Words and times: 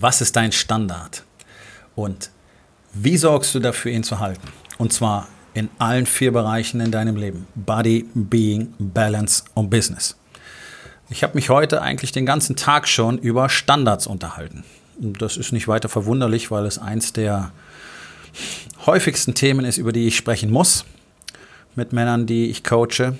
Was 0.00 0.20
ist 0.20 0.36
dein 0.36 0.52
Standard? 0.52 1.24
Und 1.96 2.30
wie 2.92 3.16
sorgst 3.16 3.54
du 3.54 3.58
dafür, 3.58 3.90
ihn 3.90 4.04
zu 4.04 4.20
halten? 4.20 4.46
Und 4.78 4.92
zwar 4.92 5.26
in 5.54 5.70
allen 5.78 6.06
vier 6.06 6.32
Bereichen 6.32 6.80
in 6.80 6.92
deinem 6.92 7.16
Leben. 7.16 7.48
Body, 7.56 8.08
Being, 8.14 8.74
Balance 8.78 9.42
und 9.54 9.70
Business. 9.70 10.16
Ich 11.10 11.24
habe 11.24 11.34
mich 11.34 11.48
heute 11.48 11.82
eigentlich 11.82 12.12
den 12.12 12.26
ganzen 12.26 12.54
Tag 12.54 12.86
schon 12.86 13.18
über 13.18 13.48
Standards 13.48 14.06
unterhalten. 14.06 14.62
Das 14.98 15.36
ist 15.36 15.52
nicht 15.52 15.66
weiter 15.66 15.88
verwunderlich, 15.88 16.50
weil 16.52 16.66
es 16.66 16.78
eins 16.78 17.12
der 17.12 17.50
häufigsten 18.86 19.34
Themen 19.34 19.64
ist, 19.64 19.78
über 19.78 19.90
die 19.90 20.06
ich 20.06 20.16
sprechen 20.16 20.50
muss 20.50 20.84
mit 21.74 21.92
Männern, 21.92 22.26
die 22.26 22.50
ich 22.50 22.62
coache. 22.62 23.16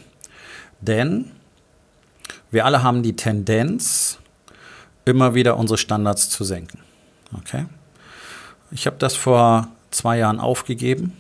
Denn 0.81 1.33
wir 2.53 2.65
alle 2.67 2.85
haben 2.85 3.03
die 3.03 3.17
Tendenz, 3.17 4.19
immer 5.09 5.35
wieder 5.35 5.57
unsere 5.57 5.79
Standards 5.79 6.31
zu 6.31 6.45
senken. 6.45 6.79
Okay? 7.37 7.67
Ich 8.71 8.87
habe 8.87 8.97
das 8.99 9.17
vor 9.17 9.69
zwei 9.91 10.19
Jahren 10.19 10.41
aufgegeben, 10.41 11.15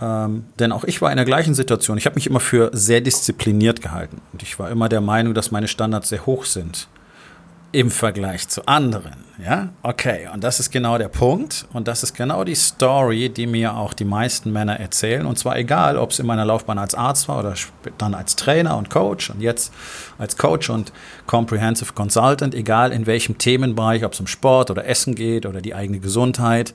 ähm, 0.00 0.46
denn 0.58 0.72
auch 0.72 0.84
ich 0.84 1.00
war 1.02 1.10
in 1.10 1.16
der 1.16 1.26
gleichen 1.26 1.54
Situation. 1.54 1.98
Ich 1.98 2.06
habe 2.06 2.14
mich 2.14 2.26
immer 2.26 2.40
für 2.40 2.70
sehr 2.72 3.00
diszipliniert 3.00 3.82
gehalten 3.82 4.20
und 4.32 4.42
ich 4.42 4.58
war 4.58 4.70
immer 4.70 4.88
der 4.88 5.00
Meinung, 5.00 5.34
dass 5.34 5.50
meine 5.50 5.68
Standards 5.68 6.08
sehr 6.08 6.26
hoch 6.26 6.44
sind 6.44 6.88
im 7.74 7.90
Vergleich 7.90 8.46
zu 8.48 8.66
anderen. 8.68 9.16
Ja, 9.44 9.70
okay, 9.82 10.28
und 10.32 10.44
das 10.44 10.60
ist 10.60 10.70
genau 10.70 10.96
der 10.96 11.08
Punkt 11.08 11.66
und 11.72 11.88
das 11.88 12.04
ist 12.04 12.14
genau 12.14 12.44
die 12.44 12.54
Story, 12.54 13.30
die 13.30 13.48
mir 13.48 13.76
auch 13.76 13.94
die 13.94 14.04
meisten 14.04 14.52
Männer 14.52 14.78
erzählen. 14.78 15.26
Und 15.26 15.40
zwar 15.40 15.58
egal, 15.58 15.98
ob 15.98 16.12
es 16.12 16.20
in 16.20 16.26
meiner 16.26 16.44
Laufbahn 16.44 16.78
als 16.78 16.94
Arzt 16.94 17.26
war 17.26 17.40
oder 17.40 17.54
dann 17.98 18.14
als 18.14 18.36
Trainer 18.36 18.76
und 18.76 18.90
Coach 18.90 19.30
und 19.30 19.40
jetzt 19.40 19.72
als 20.18 20.36
Coach 20.36 20.70
und 20.70 20.92
Comprehensive 21.26 21.94
Consultant, 21.94 22.54
egal 22.54 22.92
in 22.92 23.06
welchem 23.06 23.38
Themenbereich, 23.38 24.04
ob 24.04 24.12
es 24.12 24.20
um 24.20 24.28
Sport 24.28 24.70
oder 24.70 24.86
Essen 24.86 25.16
geht 25.16 25.44
oder 25.44 25.60
die 25.60 25.74
eigene 25.74 25.98
Gesundheit. 25.98 26.74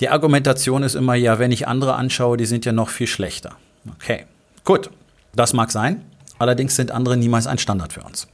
Die 0.00 0.08
Argumentation 0.08 0.82
ist 0.82 0.96
immer, 0.96 1.14
ja, 1.14 1.38
wenn 1.38 1.52
ich 1.52 1.68
andere 1.68 1.94
anschaue, 1.94 2.36
die 2.36 2.46
sind 2.46 2.64
ja 2.64 2.72
noch 2.72 2.88
viel 2.88 3.06
schlechter. 3.06 3.52
Okay, 3.94 4.26
gut, 4.64 4.90
das 5.36 5.52
mag 5.52 5.70
sein. 5.70 6.04
Allerdings 6.40 6.74
sind 6.74 6.90
andere 6.90 7.16
niemals 7.16 7.46
ein 7.46 7.58
Standard 7.58 7.92
für 7.92 8.02
uns. 8.02 8.26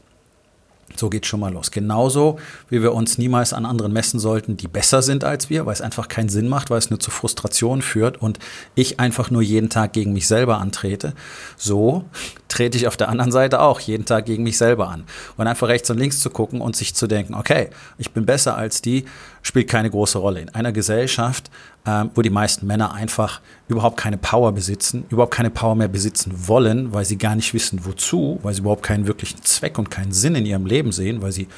So 0.96 1.10
geht 1.10 1.26
schon 1.26 1.40
mal 1.40 1.52
los. 1.52 1.70
Genauso 1.70 2.38
wie 2.70 2.80
wir 2.80 2.94
uns 2.94 3.18
niemals 3.18 3.52
an 3.52 3.66
anderen 3.66 3.92
messen 3.92 4.20
sollten, 4.20 4.56
die 4.56 4.68
besser 4.68 5.02
sind 5.02 5.24
als 5.24 5.50
wir, 5.50 5.66
weil 5.66 5.72
es 5.72 5.80
einfach 5.80 6.06
keinen 6.06 6.28
Sinn 6.28 6.48
macht, 6.48 6.70
weil 6.70 6.78
es 6.78 6.90
nur 6.90 7.00
zu 7.00 7.10
Frustration 7.10 7.82
führt 7.82 8.22
und 8.22 8.38
ich 8.76 9.00
einfach 9.00 9.30
nur 9.30 9.42
jeden 9.42 9.70
Tag 9.70 9.92
gegen 9.92 10.12
mich 10.12 10.28
selber 10.28 10.58
antrete. 10.58 11.14
So 11.56 12.04
trete 12.48 12.78
ich 12.78 12.86
auf 12.86 12.96
der 12.96 13.08
anderen 13.08 13.32
Seite 13.32 13.60
auch 13.60 13.80
jeden 13.80 14.04
Tag 14.04 14.26
gegen 14.26 14.44
mich 14.44 14.56
selber 14.56 14.88
an. 14.88 15.04
Und 15.36 15.48
einfach 15.48 15.66
rechts 15.66 15.90
und 15.90 15.98
links 15.98 16.20
zu 16.20 16.30
gucken 16.30 16.60
und 16.60 16.76
sich 16.76 16.94
zu 16.94 17.08
denken, 17.08 17.34
okay, 17.34 17.70
ich 17.98 18.12
bin 18.12 18.24
besser 18.24 18.56
als 18.56 18.80
die, 18.80 19.04
spielt 19.42 19.68
keine 19.68 19.90
große 19.90 20.18
Rolle. 20.18 20.40
In 20.40 20.50
einer 20.50 20.70
Gesellschaft, 20.70 21.50
ähm, 21.86 22.10
wo 22.14 22.22
die 22.22 22.30
meisten 22.30 22.66
Männer 22.66 22.94
einfach 22.94 23.40
überhaupt 23.68 23.96
keine 23.96 24.16
Power 24.16 24.52
besitzen, 24.52 25.04
überhaupt 25.10 25.34
keine 25.34 25.50
Power 25.50 25.74
mehr 25.74 25.88
besitzen 25.88 26.32
wollen, 26.46 26.92
weil 26.94 27.04
sie 27.04 27.18
gar 27.18 27.34
nicht 27.34 27.52
wissen, 27.54 27.84
wozu, 27.84 28.38
weil 28.42 28.54
sie 28.54 28.60
überhaupt 28.60 28.82
keinen 28.82 29.06
wirklichen 29.06 29.42
Zweck 29.42 29.78
und 29.78 29.90
keinen 29.90 30.12
Sinn 30.12 30.34
in 30.34 30.46
ihrem 30.46 30.66
Leben 30.66 30.73
sehen, 30.92 31.22
weil 31.22 31.32
sie 31.32 31.48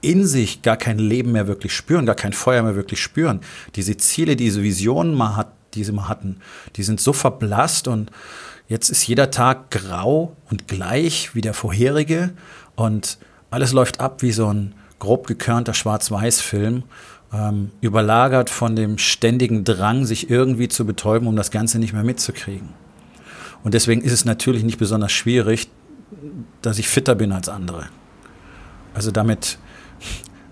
in 0.00 0.26
sich 0.26 0.62
gar 0.62 0.76
kein 0.76 0.98
Leben 0.98 1.32
mehr 1.32 1.46
wirklich 1.46 1.74
spüren, 1.74 2.06
gar 2.06 2.16
kein 2.16 2.32
Feuer 2.32 2.62
mehr 2.62 2.76
wirklich 2.76 3.00
spüren. 3.00 3.40
Diese 3.76 3.96
Ziele, 3.96 4.36
diese 4.36 4.62
Visionen 4.62 5.14
mal 5.14 5.36
hat, 5.36 5.52
die 5.74 5.84
sie 5.84 5.92
mal 5.92 6.08
hatten, 6.08 6.38
die 6.76 6.82
sind 6.82 7.00
so 7.00 7.12
verblasst 7.12 7.88
und 7.88 8.10
jetzt 8.68 8.90
ist 8.90 9.06
jeder 9.06 9.30
Tag 9.30 9.70
grau 9.70 10.36
und 10.50 10.68
gleich 10.68 11.34
wie 11.34 11.40
der 11.40 11.54
vorherige 11.54 12.32
und 12.74 13.18
alles 13.50 13.72
läuft 13.72 14.00
ab 14.00 14.22
wie 14.22 14.32
so 14.32 14.52
ein 14.52 14.74
grob 14.98 15.26
gekörnter 15.26 15.74
Schwarz-Weiß-Film 15.74 16.84
ähm, 17.32 17.70
überlagert 17.80 18.50
von 18.50 18.76
dem 18.76 18.98
ständigen 18.98 19.64
Drang, 19.64 20.04
sich 20.04 20.30
irgendwie 20.30 20.68
zu 20.68 20.84
betäuben, 20.84 21.28
um 21.28 21.36
das 21.36 21.50
Ganze 21.50 21.78
nicht 21.78 21.92
mehr 21.92 22.04
mitzukriegen. 22.04 22.70
Und 23.62 23.74
deswegen 23.74 24.02
ist 24.02 24.12
es 24.12 24.24
natürlich 24.24 24.64
nicht 24.64 24.78
besonders 24.78 25.12
schwierig, 25.12 25.68
dass 26.60 26.78
ich 26.78 26.88
fitter 26.88 27.14
bin 27.14 27.32
als 27.32 27.48
andere. 27.48 27.88
Also 28.94 29.10
damit, 29.10 29.58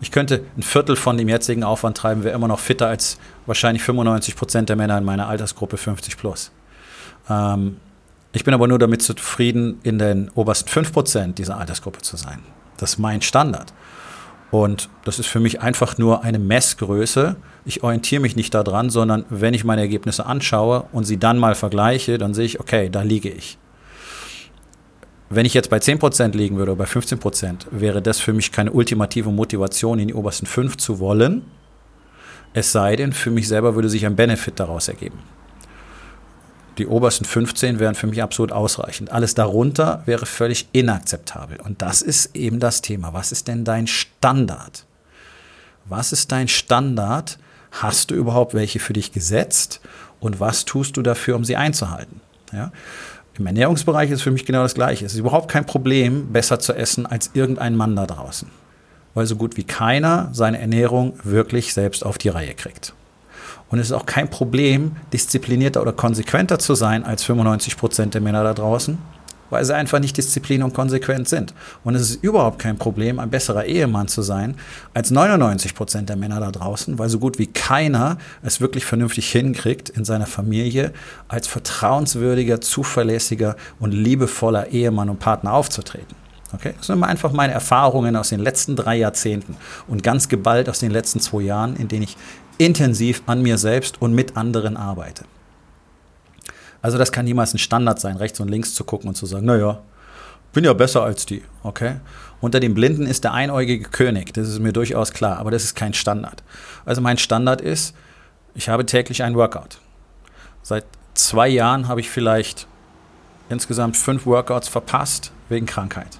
ich 0.01 0.11
könnte 0.11 0.45
ein 0.57 0.63
Viertel 0.63 0.97
von 0.97 1.17
dem 1.17 1.29
jetzigen 1.29 1.65
Aufwand 1.65 1.97
treiben, 1.97 2.25
wäre 2.25 2.35
immer 2.35 2.49
noch 2.49 2.61
fitter 2.61 2.89
als 2.89 3.19
wahrscheinlich 3.47 3.83
95 3.83 4.37
Prozent 4.37 4.69
der 4.69 4.77
Männer 4.77 4.99
in 4.99 5.05
meiner 5.05 5.29
Altersgruppe 5.29 5.77
50 5.77 6.17
plus. 6.17 6.51
Ähm, 7.29 7.77
ich 8.33 8.45
bin 8.45 8.55
aber 8.55 8.69
nur 8.69 8.79
damit 8.79 9.03
zufrieden, 9.03 9.81
in 9.83 9.99
den 9.99 10.31
obersten 10.35 10.69
5 10.69 10.93
Prozent 10.93 11.39
dieser 11.39 11.59
Altersgruppe 11.59 12.01
zu 12.01 12.17
sein. 12.17 12.41
Das 12.77 12.93
ist 12.93 12.99
mein 12.99 13.23
Standard. 13.23 13.73
Und 14.51 14.89
das 15.05 15.19
ist 15.19 15.27
für 15.27 15.41
mich 15.41 15.61
einfach 15.61 15.99
nur 15.99 16.25
eine 16.25 16.39
Messgröße. 16.39 17.37
Ich 17.65 17.83
orientiere 17.83 18.21
mich 18.21 18.37
nicht 18.37 18.53
daran, 18.55 18.91
sondern 18.91 19.25
wenn 19.29 19.55
ich 19.55 19.65
meine 19.65 19.81
Ergebnisse 19.81 20.27
anschaue 20.27 20.87
und 20.93 21.05
sie 21.05 21.19
dann 21.19 21.39
mal 21.39 21.55
vergleiche, 21.55 22.19
dann 22.19 22.35
sehe 22.35 22.47
ich, 22.47 22.59
okay, 22.59 22.89
da 22.91 23.03
liege 23.03 23.31
ich. 23.31 23.59
Wenn 25.33 25.47
ich 25.47 25.55
jetzt 25.55 25.71
bei 25.71 25.79
10% 25.79 26.37
liegen 26.37 26.57
würde 26.57 26.73
oder 26.73 26.85
bei 26.85 26.91
15%, 26.91 27.67
wäre 27.71 28.03
das 28.03 28.19
für 28.19 28.33
mich 28.33 28.51
keine 28.51 28.73
ultimative 28.73 29.31
Motivation, 29.31 30.01
in 30.01 30.09
die 30.09 30.15
obersten 30.15 30.45
5 30.47 30.77
zu 30.77 30.99
wollen. 30.99 31.45
Es 32.53 32.73
sei 32.73 32.97
denn, 32.97 33.13
für 33.13 33.31
mich 33.31 33.47
selber 33.47 33.77
würde 33.77 33.89
sich 33.89 34.05
ein 34.05 34.17
Benefit 34.17 34.59
daraus 34.59 34.89
ergeben. 34.89 35.21
Die 36.79 36.87
obersten 36.89 37.25
15 37.25 37.79
wären 37.79 37.95
für 37.95 38.09
mich 38.09 38.21
absolut 38.25 38.51
ausreichend. 38.51 39.13
Alles 39.13 39.35
darunter 39.35 40.03
wäre 40.05 40.27
völlig 40.27 40.67
inakzeptabel. 40.73 41.61
Und 41.61 41.81
das 41.81 42.03
ist 42.03 42.35
eben 42.35 42.59
das 42.59 42.83
Thema. 42.83 43.13
Was 43.13 43.31
ist 43.31 43.47
denn 43.47 43.65
dein 43.65 43.87
Standard? 43.87 44.85
Was 45.85 46.11
ist 46.11 46.33
dein 46.33 46.49
Standard? 46.49 47.39
Hast 47.71 48.11
du 48.11 48.17
überhaupt 48.17 48.53
welche 48.53 48.81
für 48.81 48.95
dich 48.95 49.13
gesetzt? 49.13 49.81
Und 50.19 50.41
was 50.41 50.65
tust 50.65 50.97
du 50.97 51.03
dafür, 51.03 51.37
um 51.37 51.45
sie 51.45 51.55
einzuhalten? 51.55 52.21
Ja? 52.53 52.73
Im 53.39 53.47
Ernährungsbereich 53.47 54.11
ist 54.11 54.23
für 54.23 54.31
mich 54.31 54.45
genau 54.45 54.63
das 54.63 54.75
Gleiche. 54.75 55.07
Es 55.07 55.13
ist 55.13 55.19
überhaupt 55.19 55.51
kein 55.51 55.67
Problem, 55.67 56.33
besser 56.33 56.59
zu 56.59 56.75
essen 56.75 57.07
als 57.07 57.31
irgendein 57.35 57.77
Mann 57.77 57.97
da 57.97 58.07
draußen. 58.07 58.49
Weil 59.15 59.27
so 59.27 59.37
gut 59.37 59.57
wie 59.57 59.65
keiner 59.65 60.29
seine 60.33 60.61
Ernährung 60.61 61.15
wirklich 61.25 61.73
selbst 61.73 62.05
auf 62.05 62.19
die 62.19 62.29
Reihe 62.29 62.55
kriegt. 62.55 62.95
Und 63.71 63.79
es 63.79 63.87
ist 63.87 63.93
auch 63.93 64.07
kein 64.07 64.29
Problem, 64.29 64.97
disziplinierter 65.13 65.81
oder 65.81 65.93
konsequenter 65.93 66.59
zu 66.59 66.75
sein 66.75 67.05
als 67.05 67.23
95 67.23 67.77
Prozent 67.77 68.15
der 68.15 68.21
Männer 68.21 68.43
da 68.43 68.53
draußen, 68.53 68.99
weil 69.51 69.65
sie 69.65 69.75
einfach 69.75 69.99
nicht 69.99 70.17
disziplin 70.17 70.63
und 70.63 70.73
konsequent 70.73 71.29
sind. 71.29 71.55
Und 71.85 71.95
es 71.95 72.03
ist 72.03 72.25
überhaupt 72.25 72.59
kein 72.59 72.79
Problem, 72.79 73.19
ein 73.19 73.31
besserer 73.31 73.65
Ehemann 73.65 74.09
zu 74.09 74.23
sein 74.23 74.57
als 74.95 75.11
99 75.11 75.75
Prozent 75.75 76.09
der 76.09 76.17
Männer 76.17 76.41
da 76.41 76.51
draußen, 76.51 76.99
weil 76.99 77.09
so 77.09 77.19
gut 77.19 77.39
wie 77.39 77.47
keiner 77.47 78.19
es 78.43 78.61
wirklich 78.61 78.85
vernünftig 78.85 79.31
hinkriegt, 79.31 79.89
in 79.89 80.05
seiner 80.05 80.27
Familie 80.27 80.93
als 81.29 81.47
vertrauenswürdiger, 81.47 82.61
zuverlässiger 82.61 83.57
und 83.79 83.93
liebevoller 83.93 84.69
Ehemann 84.69 85.11
und 85.11 85.19
Partner 85.19 85.53
aufzutreten. 85.53 86.17
Okay? 86.53 86.75
Das 86.77 86.87
sind 86.87 87.03
einfach 87.03 87.33
meine 87.33 87.53
Erfahrungen 87.53 88.17
aus 88.17 88.31
den 88.31 88.41
letzten 88.41 88.77
drei 88.77 88.97
Jahrzehnten 88.97 89.57
und 89.87 90.03
ganz 90.03 90.29
geballt 90.29 90.69
aus 90.69 90.81
den 90.81 90.91
letzten 90.91 91.21
zwei 91.21 91.43
Jahren, 91.43 91.77
in 91.77 91.89
denen 91.89 92.03
ich 92.03 92.17
intensiv 92.59 93.23
an 93.27 93.43
mir 93.43 93.59
selbst 93.59 94.01
und 94.03 94.15
mit 94.15 94.37
anderen 94.37 94.77
arbeite. 94.77 95.25
Also 96.83 96.99
das 96.99 97.13
kann 97.13 97.25
niemals 97.25 97.55
ein 97.55 97.59
Standard 97.59 98.01
sein, 98.01 98.17
rechts 98.17 98.41
und 98.41 98.49
links 98.49 98.75
zu 98.75 98.85
gucken 98.85 99.09
und 99.09 99.15
zu 99.15 99.27
sagen, 99.27 99.47
naja, 99.47 99.81
bin 100.53 100.65
ja 100.65 100.73
besser 100.73 101.03
als 101.03 101.27
die, 101.27 101.43
okay? 101.63 101.97
Unter 102.41 102.59
den 102.59 102.75
Blinden 102.75 103.07
ist 103.07 103.25
der 103.25 103.33
einäugige 103.33 103.89
König, 103.89 104.33
das 104.33 104.49
ist 104.49 104.59
mir 104.59 104.73
durchaus 104.73 105.13
klar, 105.13 105.39
aber 105.39 105.51
das 105.51 105.65
ist 105.65 105.77
kein 105.77 105.95
Standard. 105.95 106.43
Also 106.85 107.01
mein 107.01 107.19
Standard 107.19 107.61
ist, 107.61 107.95
ich 108.55 108.69
habe 108.69 108.87
täglich 108.87 109.23
ein 109.23 109.35
Workout. 109.37 109.79
Seit 110.63 110.85
zwei 111.15 111.49
Jahren 111.49 111.87
habe 111.87 112.01
ich 112.01 112.11
vielleicht 112.11 112.67
insgesamt 113.49 113.97
fünf 113.97 114.27
Workouts 114.27 114.69
verpasst 114.69 115.33
wegen 115.49 115.67
Krankheit. 115.67 116.19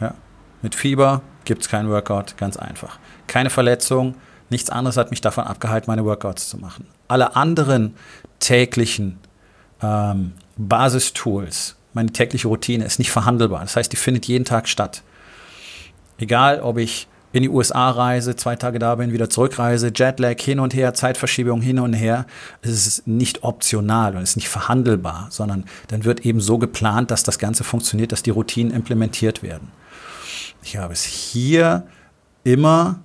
Ja? 0.00 0.14
Mit 0.62 0.74
Fieber 0.74 1.22
gibt 1.44 1.62
es 1.62 1.68
kein 1.68 1.88
Workout, 1.88 2.36
ganz 2.36 2.56
einfach. 2.56 2.98
Keine 3.26 3.50
Verletzung, 3.50 4.16
Nichts 4.48 4.70
anderes 4.70 4.96
hat 4.96 5.10
mich 5.10 5.20
davon 5.20 5.44
abgehalten, 5.44 5.90
meine 5.90 6.04
Workouts 6.04 6.48
zu 6.48 6.58
machen. 6.58 6.86
Alle 7.08 7.34
anderen 7.34 7.96
täglichen 8.38 9.18
ähm, 9.82 10.32
Basistools, 10.56 11.76
meine 11.92 12.12
tägliche 12.12 12.48
Routine 12.48 12.84
ist 12.84 12.98
nicht 12.98 13.10
verhandelbar. 13.10 13.60
Das 13.62 13.76
heißt, 13.76 13.92
die 13.92 13.96
findet 13.96 14.26
jeden 14.26 14.44
Tag 14.44 14.68
statt. 14.68 15.02
Egal, 16.18 16.60
ob 16.60 16.78
ich 16.78 17.08
in 17.32 17.42
die 17.42 17.48
USA 17.50 17.90
reise, 17.90 18.34
zwei 18.36 18.56
Tage 18.56 18.78
da 18.78 18.94
bin, 18.94 19.12
wieder 19.12 19.28
zurückreise, 19.28 19.92
Jetlag 19.94 20.40
hin 20.40 20.58
und 20.58 20.74
her, 20.74 20.94
Zeitverschiebung 20.94 21.60
hin 21.60 21.78
und 21.78 21.92
her. 21.92 22.26
Es 22.62 22.86
ist 22.86 23.06
nicht 23.06 23.42
optional 23.42 24.16
und 24.16 24.22
es 24.22 24.30
ist 24.30 24.36
nicht 24.36 24.48
verhandelbar, 24.48 25.28
sondern 25.30 25.64
dann 25.88 26.04
wird 26.04 26.24
eben 26.24 26.40
so 26.40 26.56
geplant, 26.56 27.10
dass 27.10 27.24
das 27.24 27.38
Ganze 27.38 27.64
funktioniert, 27.64 28.12
dass 28.12 28.22
die 28.22 28.30
Routinen 28.30 28.72
implementiert 28.72 29.42
werden. 29.42 29.68
Ich 30.62 30.78
habe 30.78 30.94
es 30.94 31.04
hier 31.04 31.86
immer 32.44 33.00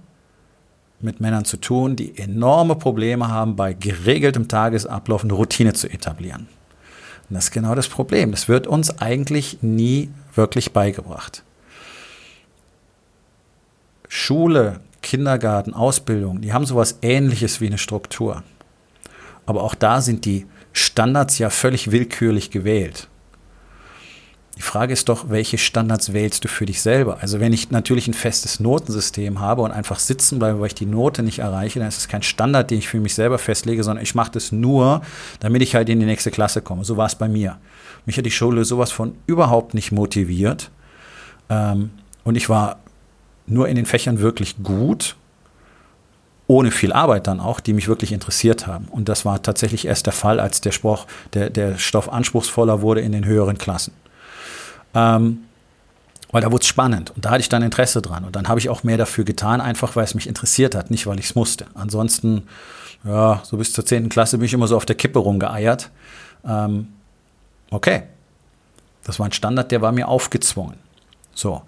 mit 1.01 1.19
Männern 1.19 1.45
zu 1.45 1.57
tun, 1.57 1.95
die 1.95 2.17
enorme 2.17 2.75
Probleme 2.75 3.27
haben, 3.27 3.55
bei 3.55 3.73
geregeltem 3.73 4.47
Tagesablauf 4.47 5.23
eine 5.23 5.33
Routine 5.33 5.73
zu 5.73 5.89
etablieren. 5.89 6.47
Und 7.31 7.35
das 7.35 7.45
ist 7.45 7.51
genau 7.51 7.75
das 7.75 7.87
Problem. 7.87 8.31
Das 8.31 8.49
wird 8.49 8.67
uns 8.67 8.99
eigentlich 8.99 9.59
nie 9.61 10.09
wirklich 10.35 10.73
beigebracht. 10.73 11.43
Schule, 14.09 14.81
Kindergarten, 15.01 15.73
Ausbildung, 15.73 16.41
die 16.41 16.51
haben 16.51 16.65
sowas 16.65 16.99
ähnliches 17.01 17.61
wie 17.61 17.67
eine 17.67 17.77
Struktur. 17.77 18.43
Aber 19.45 19.63
auch 19.63 19.75
da 19.75 20.01
sind 20.01 20.25
die 20.25 20.45
Standards 20.73 21.37
ja 21.37 21.49
völlig 21.49 21.91
willkürlich 21.91 22.51
gewählt. 22.51 23.07
Die 24.61 24.67
Frage 24.67 24.93
ist 24.93 25.09
doch, 25.09 25.25
welche 25.29 25.57
Standards 25.57 26.13
wählst 26.13 26.43
du 26.43 26.47
für 26.47 26.67
dich 26.67 26.83
selber? 26.83 27.17
Also 27.19 27.39
wenn 27.39 27.51
ich 27.51 27.71
natürlich 27.71 28.07
ein 28.07 28.13
festes 28.13 28.59
Notensystem 28.59 29.39
habe 29.39 29.63
und 29.63 29.71
einfach 29.71 29.97
sitzen 29.97 30.37
bleibe, 30.37 30.59
weil 30.59 30.67
ich 30.67 30.75
die 30.75 30.85
Note 30.85 31.23
nicht 31.23 31.39
erreiche, 31.39 31.79
dann 31.79 31.87
ist 31.87 31.97
es 31.97 32.07
kein 32.07 32.21
Standard, 32.21 32.69
den 32.69 32.77
ich 32.77 32.87
für 32.87 32.99
mich 32.99 33.15
selber 33.15 33.39
festlege, 33.39 33.83
sondern 33.83 34.03
ich 34.03 34.13
mache 34.13 34.33
das 34.33 34.51
nur, 34.51 35.01
damit 35.39 35.63
ich 35.63 35.73
halt 35.73 35.89
in 35.89 35.99
die 35.99 36.05
nächste 36.05 36.29
Klasse 36.29 36.61
komme. 36.61 36.85
So 36.85 36.95
war 36.95 37.07
es 37.07 37.15
bei 37.15 37.27
mir. 37.27 37.57
Mich 38.05 38.19
hat 38.19 38.25
die 38.27 38.29
Schule 38.29 38.63
sowas 38.63 38.91
von 38.91 39.15
überhaupt 39.25 39.73
nicht 39.73 39.91
motiviert. 39.91 40.69
Ähm, 41.49 41.89
und 42.23 42.35
ich 42.35 42.47
war 42.47 42.77
nur 43.47 43.67
in 43.67 43.77
den 43.77 43.87
Fächern 43.87 44.19
wirklich 44.19 44.61
gut, 44.61 45.15
ohne 46.45 46.69
viel 46.69 46.93
Arbeit 46.93 47.25
dann 47.25 47.39
auch, 47.39 47.61
die 47.61 47.73
mich 47.73 47.87
wirklich 47.87 48.11
interessiert 48.11 48.67
haben. 48.67 48.89
Und 48.91 49.09
das 49.09 49.25
war 49.25 49.41
tatsächlich 49.41 49.87
erst 49.87 50.05
der 50.05 50.13
Fall, 50.13 50.39
als 50.39 50.61
der, 50.61 50.71
Spruch, 50.71 51.07
der, 51.33 51.49
der 51.49 51.79
Stoff 51.79 52.13
anspruchsvoller 52.13 52.83
wurde 52.83 53.01
in 53.01 53.11
den 53.11 53.25
höheren 53.25 53.57
Klassen. 53.57 53.93
Ähm, 54.93 55.39
weil 56.31 56.41
da 56.41 56.51
wurde 56.51 56.61
es 56.61 56.67
spannend 56.67 57.11
und 57.11 57.25
da 57.25 57.31
hatte 57.31 57.41
ich 57.41 57.49
dann 57.49 57.61
Interesse 57.61 58.01
dran. 58.01 58.23
Und 58.23 58.35
dann 58.35 58.47
habe 58.47 58.59
ich 58.59 58.69
auch 58.69 58.83
mehr 58.83 58.97
dafür 58.97 59.25
getan, 59.25 59.59
einfach 59.59 59.95
weil 59.95 60.05
es 60.05 60.15
mich 60.15 60.27
interessiert 60.27 60.75
hat, 60.75 60.89
nicht 60.89 61.05
weil 61.05 61.19
ich 61.19 61.25
es 61.25 61.35
musste. 61.35 61.65
Ansonsten, 61.73 62.47
ja, 63.03 63.41
so 63.43 63.57
bis 63.57 63.73
zur 63.73 63.85
10. 63.85 64.09
Klasse 64.09 64.37
bin 64.37 64.45
ich 64.45 64.53
immer 64.53 64.67
so 64.67 64.77
auf 64.77 64.85
der 64.85 64.95
Kippe 64.95 65.19
rumgeeiert. 65.19 65.89
Ähm, 66.45 66.87
okay, 67.69 68.03
das 69.03 69.19
war 69.19 69.25
ein 69.25 69.33
Standard, 69.33 69.71
der 69.71 69.81
war 69.81 69.91
mir 69.91 70.07
aufgezwungen. 70.07 70.75
So. 71.33 71.63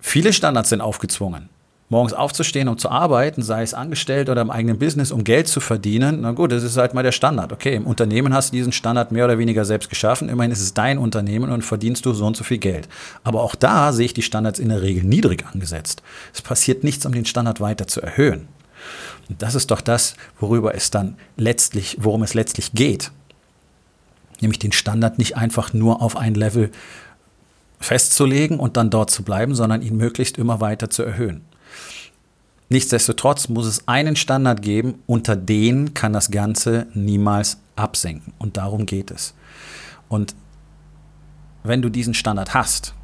Viele 0.00 0.32
Standards 0.32 0.70
sind 0.70 0.80
aufgezwungen 0.80 1.50
morgens 1.90 2.12
aufzustehen, 2.12 2.68
um 2.68 2.76
zu 2.76 2.90
arbeiten, 2.90 3.42
sei 3.42 3.62
es 3.62 3.72
angestellt 3.72 4.28
oder 4.28 4.42
im 4.42 4.50
eigenen 4.50 4.78
Business, 4.78 5.10
um 5.10 5.24
Geld 5.24 5.48
zu 5.48 5.60
verdienen, 5.60 6.20
na 6.20 6.32
gut, 6.32 6.52
das 6.52 6.62
ist 6.62 6.76
halt 6.76 6.92
mal 6.92 7.02
der 7.02 7.12
Standard. 7.12 7.52
Okay, 7.52 7.76
im 7.76 7.86
Unternehmen 7.86 8.34
hast 8.34 8.52
du 8.52 8.56
diesen 8.56 8.72
Standard 8.72 9.10
mehr 9.10 9.24
oder 9.24 9.38
weniger 9.38 9.64
selbst 9.64 9.88
geschaffen. 9.88 10.28
Immerhin 10.28 10.52
ist 10.52 10.60
es 10.60 10.74
dein 10.74 10.98
Unternehmen 10.98 11.50
und 11.50 11.62
verdienst 11.62 12.04
du 12.04 12.12
so 12.12 12.26
und 12.26 12.36
so 12.36 12.44
viel 12.44 12.58
Geld. 12.58 12.88
Aber 13.24 13.42
auch 13.42 13.54
da 13.54 13.92
sehe 13.92 14.06
ich 14.06 14.14
die 14.14 14.22
Standards 14.22 14.58
in 14.58 14.68
der 14.68 14.82
Regel 14.82 15.04
niedrig 15.04 15.46
angesetzt. 15.50 16.02
Es 16.34 16.42
passiert 16.42 16.84
nichts, 16.84 17.06
um 17.06 17.12
den 17.12 17.24
Standard 17.24 17.60
weiter 17.60 17.86
zu 17.86 18.02
erhöhen. 18.02 18.48
Und 19.28 19.40
das 19.42 19.54
ist 19.54 19.70
doch 19.70 19.80
das, 19.80 20.14
worüber 20.38 20.74
es 20.74 20.90
dann 20.90 21.16
letztlich, 21.36 21.96
worum 22.00 22.22
es 22.22 22.34
letztlich 22.34 22.72
geht. 22.72 23.12
Nämlich 24.40 24.58
den 24.58 24.72
Standard 24.72 25.18
nicht 25.18 25.36
einfach 25.36 25.72
nur 25.72 26.02
auf 26.02 26.16
ein 26.16 26.34
Level 26.34 26.70
festzulegen 27.80 28.58
und 28.58 28.76
dann 28.76 28.90
dort 28.90 29.10
zu 29.10 29.22
bleiben, 29.22 29.54
sondern 29.54 29.82
ihn 29.82 29.96
möglichst 29.96 30.38
immer 30.38 30.60
weiter 30.60 30.90
zu 30.90 31.02
erhöhen. 31.02 31.47
Nichtsdestotrotz 32.68 33.48
muss 33.48 33.66
es 33.66 33.88
einen 33.88 34.16
Standard 34.16 34.60
geben, 34.60 35.02
unter 35.06 35.36
den 35.36 35.94
kann 35.94 36.12
das 36.12 36.30
Ganze 36.30 36.86
niemals 36.92 37.58
absenken. 37.76 38.34
Und 38.38 38.56
darum 38.56 38.84
geht 38.84 39.10
es. 39.10 39.34
Und 40.08 40.34
wenn 41.62 41.82
du 41.82 41.88
diesen 41.88 42.14
Standard 42.14 42.54
hast, 42.54 42.94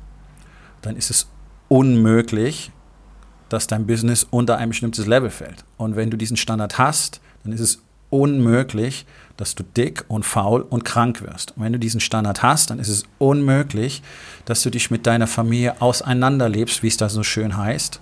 dann 0.83 0.97
ist 0.97 1.11
es 1.11 1.29
unmöglich, 1.69 2.73
dass 3.49 3.67
dein 3.67 3.87
Business 3.87 4.27
unter 4.31 4.59
ein 4.59 4.69
bestimmtes 4.69 5.07
Level 5.07 5.31
fällt. 5.31 5.65
Und 5.77 5.97
wenn 5.97 6.11
du 6.11 6.17
diesen 6.17 6.37
Standard 6.37 6.79
hast, 6.79 7.21
dann 7.43 7.53
ist 7.53 7.61
es 7.61 7.83
unmöglich, 8.11 9.07
dass 9.37 9.55
du 9.55 9.65
dick 9.65 10.05
und 10.09 10.25
faul 10.25 10.63
und 10.63 10.85
krank 10.85 11.23
wirst. 11.23 11.57
Und 11.57 11.65
wenn 11.65 11.73
du 11.73 11.79
diesen 11.79 12.01
Standard 12.01 12.43
hast, 12.43 12.71
dann 12.71 12.79
ist 12.79 12.89
es 12.89 13.05
unmöglich, 13.19 14.03
dass 14.45 14.63
du 14.63 14.71
dich 14.71 14.91
mit 14.91 15.07
deiner 15.07 15.27
Familie 15.27 15.81
auseinanderlebst, 15.81 16.83
wie 16.83 16.89
es 16.89 16.97
da 16.97 17.09
so 17.09 17.23
schön 17.23 17.57
heißt. 17.57 18.01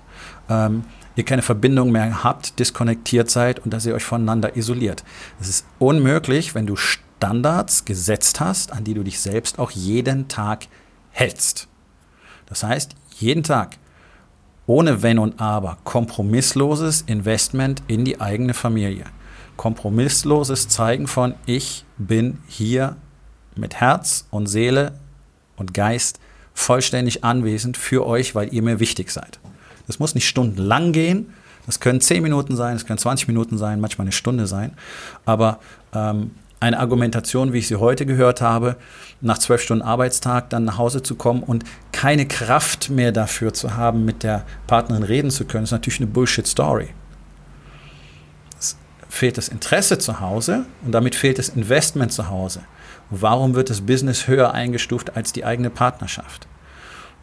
Ähm, 0.51 0.85
ihr 1.17 1.25
keine 1.25 1.43
Verbindung 1.43 1.93
mehr 1.93 2.25
habt, 2.25 2.59
diskonnektiert 2.59 3.31
seid 3.31 3.61
und 3.61 3.73
dass 3.73 3.87
ihr 3.87 3.95
euch 3.95 4.05
voneinander 4.05 4.57
isoliert. 4.57 5.05
Es 5.41 5.49
ist 5.49 5.67
unmöglich, 5.79 6.55
wenn 6.55 6.67
du 6.67 6.77
Standards 6.77 7.85
gesetzt 7.85 8.41
hast, 8.41 8.73
an 8.73 8.85
die 8.85 8.95
du 8.95 9.03
dich 9.03 9.21
selbst 9.21 9.59
auch 9.59 9.71
jeden 9.71 10.29
Tag 10.29 10.67
hältst. 11.11 11.69
Das 12.47 12.63
heißt, 12.63 12.95
jeden 13.19 13.43
Tag 13.43 13.79
ohne 14.67 15.03
Wenn 15.03 15.19
und 15.19 15.41
Aber 15.41 15.79
kompromissloses 15.85 17.03
Investment 17.03 17.83
in 17.89 18.05
die 18.05 18.21
eigene 18.21 18.55
Familie. 18.55 19.05
Kompromissloses 19.57 20.69
Zeigen 20.69 21.07
von 21.07 21.35
ich 21.47 21.85
bin 21.99 22.39
hier 22.47 22.97
mit 23.55 23.77
Herz 23.77 24.27
und 24.31 24.47
Seele 24.47 24.99
und 25.57 25.75
Geist 25.75 26.21
vollständig 26.55 27.25
anwesend 27.25 27.77
für 27.77 28.07
euch, 28.07 28.35
weil 28.35 28.53
ihr 28.53 28.63
mir 28.63 28.81
wichtig 28.81 29.11
seid. 29.11 29.41
Das 29.87 29.99
muss 29.99 30.15
nicht 30.15 30.29
stundenlang 30.29 30.93
gehen. 30.93 31.33
Das 31.67 31.81
können 31.81 32.01
10 32.01 32.23
Minuten 32.23 32.57
sein, 32.57 32.75
das 32.75 32.87
können 32.87 32.99
20 32.99 33.29
Minuten 33.29 33.57
sein, 33.57 33.81
manchmal 33.81 34.07
eine 34.07 34.13
Stunde 34.13 34.47
sein. 34.47 34.73
Aber 35.25 35.61
ähm, 35.95 36.33
eine 36.63 36.79
Argumentation, 36.79 37.53
wie 37.53 37.59
ich 37.59 37.69
sie 37.69 37.77
heute 37.77 38.07
gehört 38.07 38.41
habe, 38.41 38.77
nach 39.21 39.39
zwölf 39.39 39.63
Stunden 39.63 39.83
Arbeitstag 39.83 40.51
dann 40.51 40.65
nach 40.65 40.79
Hause 40.79 41.03
zu 41.03 41.17
kommen 41.17 41.43
und 41.43 41.65
keine 41.91 42.27
Kraft 42.27 42.89
mehr 42.89 43.11
dafür 43.11 43.53
zu 43.53 43.77
haben, 43.77 44.05
mit 44.05 44.23
der 44.23 44.45
Partnerin 44.69 45.03
reden 45.03 45.31
zu 45.31 45.45
können, 45.45 45.65
ist 45.65 45.73
natürlich 45.73 46.01
eine 46.01 46.09
Bullshit-Story. 46.09 46.89
Es 48.61 48.77
fehlt 49.09 49.39
das 49.39 49.49
Interesse 49.49 49.99
zu 49.99 50.21
Hause 50.21 50.65
und 50.85 50.93
damit 50.93 51.17
fehlt 51.17 51.39
das 51.39 51.49
Investment 51.49 52.13
zu 52.13 52.29
Hause. 52.29 52.61
Warum 53.11 53.55
wird 53.55 53.69
das 53.69 53.81
Business 53.81 54.29
höher 54.29 54.55
eingestuft 54.55 55.17
als 55.17 55.33
die 55.33 55.45
eigene 55.45 55.69
Partnerschaft? 55.69 56.47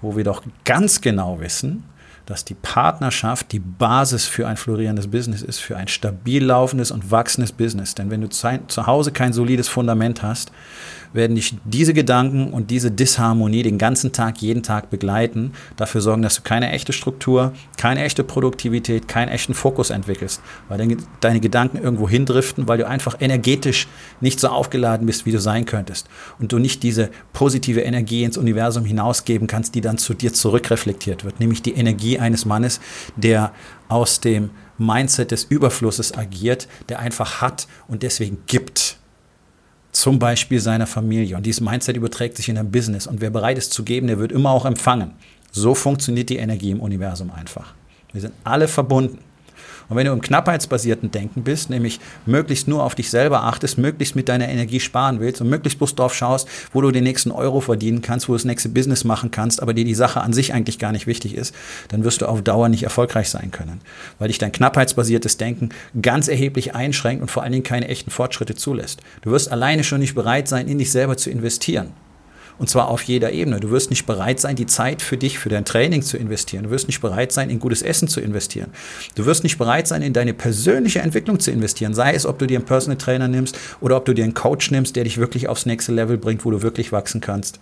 Wo 0.02 0.18
wir 0.18 0.26
doch 0.26 0.44
ganz 0.66 1.00
genau 1.00 1.40
wissen, 1.40 1.86
dass 2.30 2.46
die 2.46 2.54
Partnerschaft 2.54 3.52
die 3.52 3.60
Basis 3.60 4.26
für 4.26 4.48
ein 4.48 4.56
florierendes 4.56 5.08
Business 5.08 5.42
ist, 5.42 5.60
für 5.60 5.76
ein 5.76 5.88
stabil 5.88 6.46
laufendes 6.46 6.92
und 6.92 7.10
wachsendes 7.10 7.52
Business. 7.52 7.96
Denn 7.96 8.12
wenn 8.12 8.22
du 8.22 8.30
zu 8.30 8.86
Hause 8.86 9.12
kein 9.12 9.34
solides 9.34 9.68
Fundament 9.68 10.22
hast, 10.22 10.52
werden 11.14 11.36
dich 11.36 11.56
diese 11.66 11.94
Gedanken 11.94 12.54
und 12.54 12.70
diese 12.70 12.92
Disharmonie 12.92 13.64
den 13.64 13.78
ganzen 13.78 14.12
Tag, 14.12 14.42
jeden 14.42 14.64
Tag 14.64 14.90
begleiten, 14.90 15.54
dafür 15.76 16.02
sorgen, 16.02 16.22
dass 16.22 16.36
du 16.36 16.42
keine 16.44 16.72
echte 16.72 16.94
Struktur, 16.94 17.54
keine 17.78 18.04
echte 18.04 18.24
Produktivität, 18.24 19.08
keinen 19.08 19.30
echten 19.30 19.54
Fokus 19.54 19.90
entwickelst, 19.90 20.42
weil 20.68 20.98
deine 21.22 21.40
Gedanken 21.40 21.78
irgendwo 21.78 22.08
hindriften, 22.08 22.68
weil 22.68 22.78
du 22.78 22.88
einfach 22.88 23.16
energetisch 23.20 23.88
nicht 24.22 24.40
so 24.40 24.50
aufgeladen 24.50 25.08
bist, 25.08 25.26
wie 25.26 25.32
du 25.32 25.40
sein 25.40 25.66
könntest 25.66 26.08
und 26.40 26.52
du 26.52 26.60
nicht 26.60 26.84
diese 26.84 27.10
positive 27.34 27.82
Energie 27.82 28.24
ins 28.24 28.38
Universum 28.38 28.86
hinausgeben 28.86 29.48
kannst, 29.48 29.76
die 29.76 29.82
dann 29.82 29.98
zu 29.98 30.14
dir 30.14 30.34
zurückreflektiert 30.34 31.24
wird, 31.24 31.40
nämlich 31.40 31.62
die 31.62 31.74
Energie 32.20 32.30
eines 32.30 32.46
Mannes, 32.46 32.80
der 33.16 33.52
aus 33.88 34.20
dem 34.20 34.52
Mindset 34.78 35.32
des 35.32 35.46
Überflusses 35.46 36.18
agiert, 36.18 36.68
der 36.88 37.00
einfach 37.00 37.42
hat 37.42 37.68
und 37.88 38.04
deswegen 38.04 38.44
gibt 38.48 38.98
zum 39.92 40.20
Beispiel 40.20 40.60
seiner 40.60 40.88
Familie. 40.88 41.36
Und 41.36 41.46
dieses 41.46 41.62
Mindset 41.62 41.98
überträgt 41.98 42.38
sich 42.38 42.48
in 42.48 42.58
ein 42.58 42.72
Business. 42.72 43.08
Und 43.08 43.22
wer 43.22 43.32
bereit 43.32 43.58
ist 43.58 43.74
zu 43.74 43.84
geben, 43.84 44.08
der 44.08 44.20
wird 44.20 44.32
immer 44.32 44.52
auch 44.52 44.66
empfangen. 44.66 45.14
So 45.52 45.74
funktioniert 45.74 46.30
die 46.30 46.38
Energie 46.38 46.72
im 46.72 46.80
Universum 46.80 47.32
einfach. 47.32 47.74
Wir 48.14 48.22
sind 48.22 48.34
alle 48.44 48.68
verbunden. 48.68 49.20
Und 49.90 49.98
wenn 49.98 50.06
du 50.06 50.12
im 50.12 50.22
knappheitsbasierten 50.22 51.12
Denken 51.12 51.44
bist, 51.44 51.70
nämlich 51.70 52.00
möglichst 52.26 52.68
nur 52.68 52.84
auf 52.84 52.96
dich 52.96 53.10
selber 53.10 53.44
achtest, 53.44 53.78
möglichst 53.78 54.16
mit 54.16 54.30
deiner 54.30 54.48
Energie 54.48 54.80
sparen 54.80 55.20
willst 55.20 55.42
und 55.42 55.50
möglichst 55.50 55.80
bloß 55.80 55.96
drauf 55.96 56.14
schaust, 56.14 56.48
wo 56.74 56.82
du 56.82 56.92
den 56.92 57.04
nächsten 57.04 57.32
Euro 57.32 57.60
verdienen 57.62 58.02
kannst, 58.02 58.30
wo 58.30 58.34
du 58.34 58.38
das 58.38 58.46
nächste 58.46 58.70
Business 58.70 59.04
machen 59.04 59.32
kannst, 59.32 59.62
aber 59.62 59.74
dir 59.74 59.86
die 59.86 59.96
Sache 59.96 60.22
an 60.22 60.34
sich 60.34 60.54
eigentlich 60.54 60.80
gar 60.80 60.92
nicht 60.92 61.08
wichtig 61.08 61.36
ist, 61.36 61.56
dann 61.90 62.04
wirst 62.04 62.22
du 62.22 62.28
auf 62.28 62.42
Dauer 62.42 62.70
nicht 62.70 62.84
erfolgreich 62.84 63.30
sein 63.30 63.52
können. 63.52 63.82
Weil 64.20 64.28
dich 64.28 64.38
dein 64.38 64.52
knappheitsbasiertes 64.52 65.38
Denken 65.38 65.70
ganz 66.02 66.28
erheblich 66.28 66.76
einschränkt 66.76 67.22
und 67.22 67.32
vor 67.32 67.44
allen 67.44 67.52
Dingen 67.52 67.64
keine 67.64 67.88
echten 67.88 68.12
Fortschritte 68.12 68.56
zulässt. 68.56 69.02
Du 69.22 69.32
wirst 69.32 69.52
alleine 69.52 69.84
schon 69.84 70.00
nicht 70.00 70.16
bereit 70.16 70.48
sein, 70.48 70.68
in 70.68 70.78
dich 70.78 70.92
selber 70.92 71.18
zu 71.18 71.30
investieren. 71.30 71.92
Und 72.60 72.70
zwar 72.70 72.90
auf 72.90 73.02
jeder 73.04 73.32
Ebene. 73.32 73.60
Du 73.60 73.72
wirst 73.72 73.90
nicht 73.90 74.06
bereit 74.06 74.40
sein, 74.40 74.56
die 74.56 74.66
Zeit 74.66 75.02
für 75.02 75.18
dich, 75.18 75.40
für 75.40 75.50
dein 75.50 75.66
Training 75.66 76.02
zu 76.02 76.18
investieren. 76.18 76.66
Du 76.66 76.70
wirst 76.72 76.88
nicht 76.88 77.00
bereit 77.00 77.32
sein, 77.32 77.50
in 77.50 77.60
gutes 77.60 77.82
Essen 77.82 78.08
zu 78.08 78.20
investieren. 78.20 78.72
Du 79.16 79.26
wirst 79.26 79.44
nicht 79.44 79.58
bereit 79.58 79.88
sein, 79.88 80.02
in 80.02 80.14
deine 80.14 80.34
persönliche 80.34 81.00
Entwicklung 81.00 81.40
zu 81.40 81.52
investieren. 81.52 81.94
Sei 81.94 82.14
es, 82.14 82.26
ob 82.26 82.38
du 82.38 82.46
dir 82.46 82.60
einen 82.60 82.66
Personal 82.66 82.98
Trainer 82.98 83.30
nimmst 83.30 83.58
oder 83.80 83.96
ob 83.96 84.06
du 84.06 84.14
dir 84.14 84.26
einen 84.26 84.34
Coach 84.34 84.72
nimmst, 84.72 84.96
der 84.98 85.06
dich 85.06 85.18
wirklich 85.18 85.48
aufs 85.48 85.66
nächste 85.66 85.94
Level 85.94 86.18
bringt, 86.18 86.44
wo 86.44 86.52
du 86.52 86.62
wirklich 86.62 86.92
wachsen 86.92 87.22
kannst. 87.22 87.60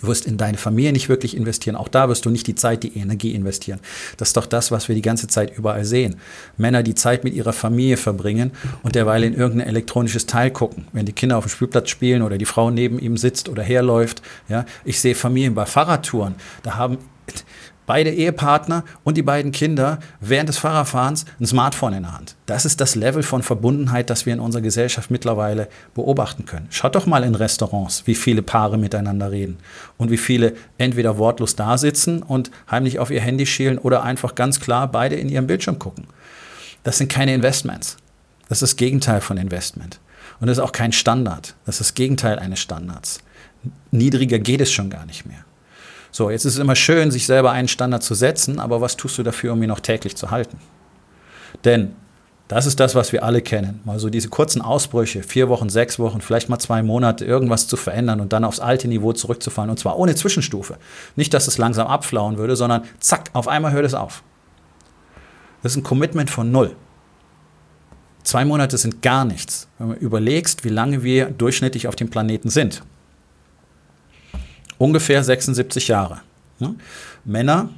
Du 0.00 0.06
wirst 0.06 0.26
in 0.26 0.36
deine 0.36 0.58
Familie 0.58 0.92
nicht 0.92 1.08
wirklich 1.08 1.36
investieren. 1.36 1.76
Auch 1.76 1.88
da 1.88 2.08
wirst 2.08 2.24
du 2.24 2.30
nicht 2.30 2.46
die 2.46 2.54
Zeit, 2.54 2.82
die 2.82 2.96
Energie 2.96 3.34
investieren. 3.34 3.80
Das 4.16 4.28
ist 4.28 4.36
doch 4.36 4.46
das, 4.46 4.70
was 4.70 4.88
wir 4.88 4.94
die 4.94 5.02
ganze 5.02 5.26
Zeit 5.26 5.56
überall 5.56 5.84
sehen. 5.84 6.16
Männer, 6.56 6.82
die 6.82 6.94
Zeit 6.94 7.24
mit 7.24 7.34
ihrer 7.34 7.52
Familie 7.52 7.96
verbringen 7.96 8.52
und 8.82 8.94
derweil 8.94 9.24
in 9.24 9.34
irgendein 9.34 9.68
elektronisches 9.68 10.26
Teil 10.26 10.50
gucken. 10.50 10.86
Wenn 10.92 11.06
die 11.06 11.12
Kinder 11.12 11.36
auf 11.36 11.44
dem 11.44 11.50
Spielplatz 11.50 11.90
spielen 11.90 12.22
oder 12.22 12.38
die 12.38 12.44
Frau 12.44 12.70
neben 12.70 12.98
ihm 12.98 13.16
sitzt 13.16 13.48
oder 13.48 13.62
herläuft. 13.62 14.22
Ja, 14.48 14.64
ich 14.84 15.00
sehe 15.00 15.14
Familien 15.14 15.54
bei 15.54 15.66
Fahrradtouren. 15.66 16.34
Da 16.62 16.76
haben 16.76 16.98
beide 17.88 18.10
Ehepartner 18.10 18.84
und 19.02 19.16
die 19.16 19.22
beiden 19.22 19.50
Kinder 19.50 19.98
während 20.20 20.50
des 20.50 20.58
Fahrerfahrens 20.58 21.24
ein 21.40 21.46
Smartphone 21.46 21.94
in 21.94 22.02
der 22.02 22.12
Hand. 22.12 22.36
Das 22.44 22.66
ist 22.66 22.82
das 22.82 22.94
Level 22.94 23.22
von 23.22 23.42
Verbundenheit, 23.42 24.10
das 24.10 24.26
wir 24.26 24.34
in 24.34 24.40
unserer 24.40 24.60
Gesellschaft 24.60 25.10
mittlerweile 25.10 25.68
beobachten 25.94 26.44
können. 26.44 26.66
Schaut 26.68 26.94
doch 26.94 27.06
mal 27.06 27.24
in 27.24 27.34
Restaurants, 27.34 28.06
wie 28.06 28.14
viele 28.14 28.42
Paare 28.42 28.76
miteinander 28.76 29.32
reden 29.32 29.56
und 29.96 30.10
wie 30.10 30.18
viele 30.18 30.52
entweder 30.76 31.16
wortlos 31.16 31.56
da 31.56 31.78
sitzen 31.78 32.22
und 32.22 32.50
heimlich 32.70 32.98
auf 32.98 33.10
ihr 33.10 33.22
Handy 33.22 33.46
schielen 33.46 33.78
oder 33.78 34.02
einfach 34.02 34.34
ganz 34.34 34.60
klar 34.60 34.86
beide 34.92 35.16
in 35.16 35.30
ihrem 35.30 35.46
Bildschirm 35.46 35.78
gucken. 35.78 36.06
Das 36.82 36.98
sind 36.98 37.10
keine 37.10 37.32
Investments. 37.32 37.96
Das 38.50 38.58
ist 38.62 38.72
das 38.72 38.76
Gegenteil 38.76 39.22
von 39.22 39.38
Investment. 39.38 39.98
Und 40.40 40.48
das 40.48 40.58
ist 40.58 40.62
auch 40.62 40.72
kein 40.72 40.92
Standard. 40.92 41.54
Das 41.64 41.76
ist 41.76 41.80
das 41.80 41.94
Gegenteil 41.94 42.38
eines 42.38 42.60
Standards. 42.60 43.20
Niedriger 43.90 44.38
geht 44.38 44.60
es 44.60 44.70
schon 44.70 44.90
gar 44.90 45.06
nicht 45.06 45.24
mehr. 45.24 45.47
So, 46.10 46.30
jetzt 46.30 46.44
ist 46.44 46.54
es 46.54 46.58
immer 46.58 46.76
schön, 46.76 47.10
sich 47.10 47.26
selber 47.26 47.52
einen 47.52 47.68
Standard 47.68 48.02
zu 48.02 48.14
setzen, 48.14 48.60
aber 48.60 48.80
was 48.80 48.96
tust 48.96 49.18
du 49.18 49.22
dafür, 49.22 49.52
um 49.52 49.62
ihn 49.62 49.68
noch 49.68 49.80
täglich 49.80 50.16
zu 50.16 50.30
halten? 50.30 50.58
Denn 51.64 51.94
das 52.48 52.64
ist 52.64 52.80
das, 52.80 52.94
was 52.94 53.12
wir 53.12 53.24
alle 53.24 53.42
kennen. 53.42 53.80
Mal 53.84 53.98
so 53.98 54.08
diese 54.08 54.30
kurzen 54.30 54.62
Ausbrüche, 54.62 55.22
vier 55.22 55.50
Wochen, 55.50 55.68
sechs 55.68 55.98
Wochen, 55.98 56.22
vielleicht 56.22 56.48
mal 56.48 56.58
zwei 56.58 56.82
Monate, 56.82 57.26
irgendwas 57.26 57.68
zu 57.68 57.76
verändern 57.76 58.20
und 58.20 58.32
dann 58.32 58.44
aufs 58.44 58.58
alte 58.58 58.88
Niveau 58.88 59.12
zurückzufallen. 59.12 59.70
Und 59.70 59.78
zwar 59.78 59.98
ohne 59.98 60.14
Zwischenstufe. 60.14 60.78
Nicht, 61.14 61.34
dass 61.34 61.46
es 61.46 61.58
langsam 61.58 61.86
abflauen 61.86 62.38
würde, 62.38 62.56
sondern 62.56 62.84
zack, 63.00 63.28
auf 63.34 63.48
einmal 63.48 63.72
hört 63.72 63.84
es 63.84 63.92
auf. 63.92 64.22
Das 65.62 65.72
ist 65.72 65.76
ein 65.76 65.82
Commitment 65.82 66.30
von 66.30 66.50
null. 66.50 66.74
Zwei 68.22 68.46
Monate 68.46 68.78
sind 68.78 69.02
gar 69.02 69.26
nichts, 69.26 69.68
wenn 69.78 69.90
du 69.90 69.94
überlegst, 69.96 70.64
wie 70.64 70.68
lange 70.70 71.02
wir 71.02 71.26
durchschnittlich 71.26 71.86
auf 71.86 71.96
dem 71.96 72.08
Planeten 72.08 72.48
sind 72.48 72.82
ungefähr 74.78 75.22
76 75.22 75.88
Jahre. 75.88 76.20
Ja? 76.58 76.74
Männer 77.24 77.68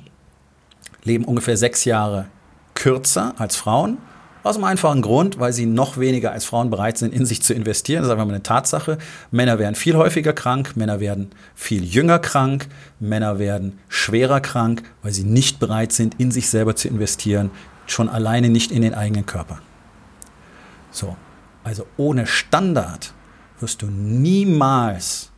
leben 1.04 1.24
ungefähr 1.24 1.56
sechs 1.56 1.84
Jahre 1.84 2.26
kürzer 2.74 3.34
als 3.38 3.56
Frauen. 3.56 3.98
Aus 4.42 4.54
dem 4.54 4.64
einfachen 4.64 5.02
Grund, 5.02 5.38
weil 5.38 5.52
sie 5.52 5.66
noch 5.66 5.98
weniger 5.98 6.32
als 6.32 6.46
Frauen 6.46 6.70
bereit 6.70 6.96
sind, 6.96 7.12
in 7.12 7.26
sich 7.26 7.42
zu 7.42 7.52
investieren. 7.52 8.00
Das 8.00 8.08
ist 8.08 8.12
einfach 8.12 8.24
mal 8.24 8.32
eine 8.32 8.42
Tatsache. 8.42 8.96
Männer 9.30 9.58
werden 9.58 9.74
viel 9.74 9.96
häufiger 9.96 10.32
krank, 10.32 10.76
Männer 10.76 10.98
werden 10.98 11.30
viel 11.54 11.84
jünger 11.84 12.18
krank, 12.18 12.68
Männer 13.00 13.38
werden 13.38 13.78
schwerer 13.88 14.40
krank, 14.40 14.82
weil 15.02 15.12
sie 15.12 15.24
nicht 15.24 15.58
bereit 15.60 15.92
sind, 15.92 16.18
in 16.18 16.30
sich 16.30 16.48
selber 16.48 16.74
zu 16.74 16.88
investieren, 16.88 17.50
schon 17.86 18.08
alleine 18.08 18.48
nicht 18.48 18.72
in 18.72 18.80
den 18.80 18.94
eigenen 18.94 19.26
Körper. 19.26 19.58
So, 20.90 21.16
also 21.62 21.86
ohne 21.98 22.26
Standard 22.26 23.12
wirst 23.60 23.82
du 23.82 23.86
niemals 23.86 25.29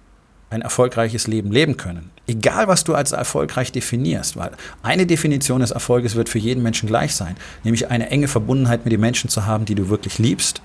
ein 0.52 0.62
erfolgreiches 0.62 1.26
Leben 1.26 1.50
leben 1.50 1.76
können. 1.76 2.10
Egal, 2.26 2.68
was 2.68 2.84
du 2.84 2.94
als 2.94 3.12
erfolgreich 3.12 3.72
definierst, 3.72 4.36
weil 4.36 4.52
eine 4.82 5.06
Definition 5.06 5.60
des 5.60 5.70
Erfolges 5.70 6.14
wird 6.14 6.28
für 6.28 6.38
jeden 6.38 6.62
Menschen 6.62 6.88
gleich 6.88 7.14
sein, 7.14 7.36
nämlich 7.64 7.90
eine 7.90 8.10
enge 8.10 8.28
Verbundenheit 8.28 8.84
mit 8.84 8.92
den 8.92 9.00
Menschen 9.00 9.28
zu 9.28 9.46
haben, 9.46 9.64
die 9.64 9.74
du 9.74 9.88
wirklich 9.88 10.18
liebst 10.18 10.62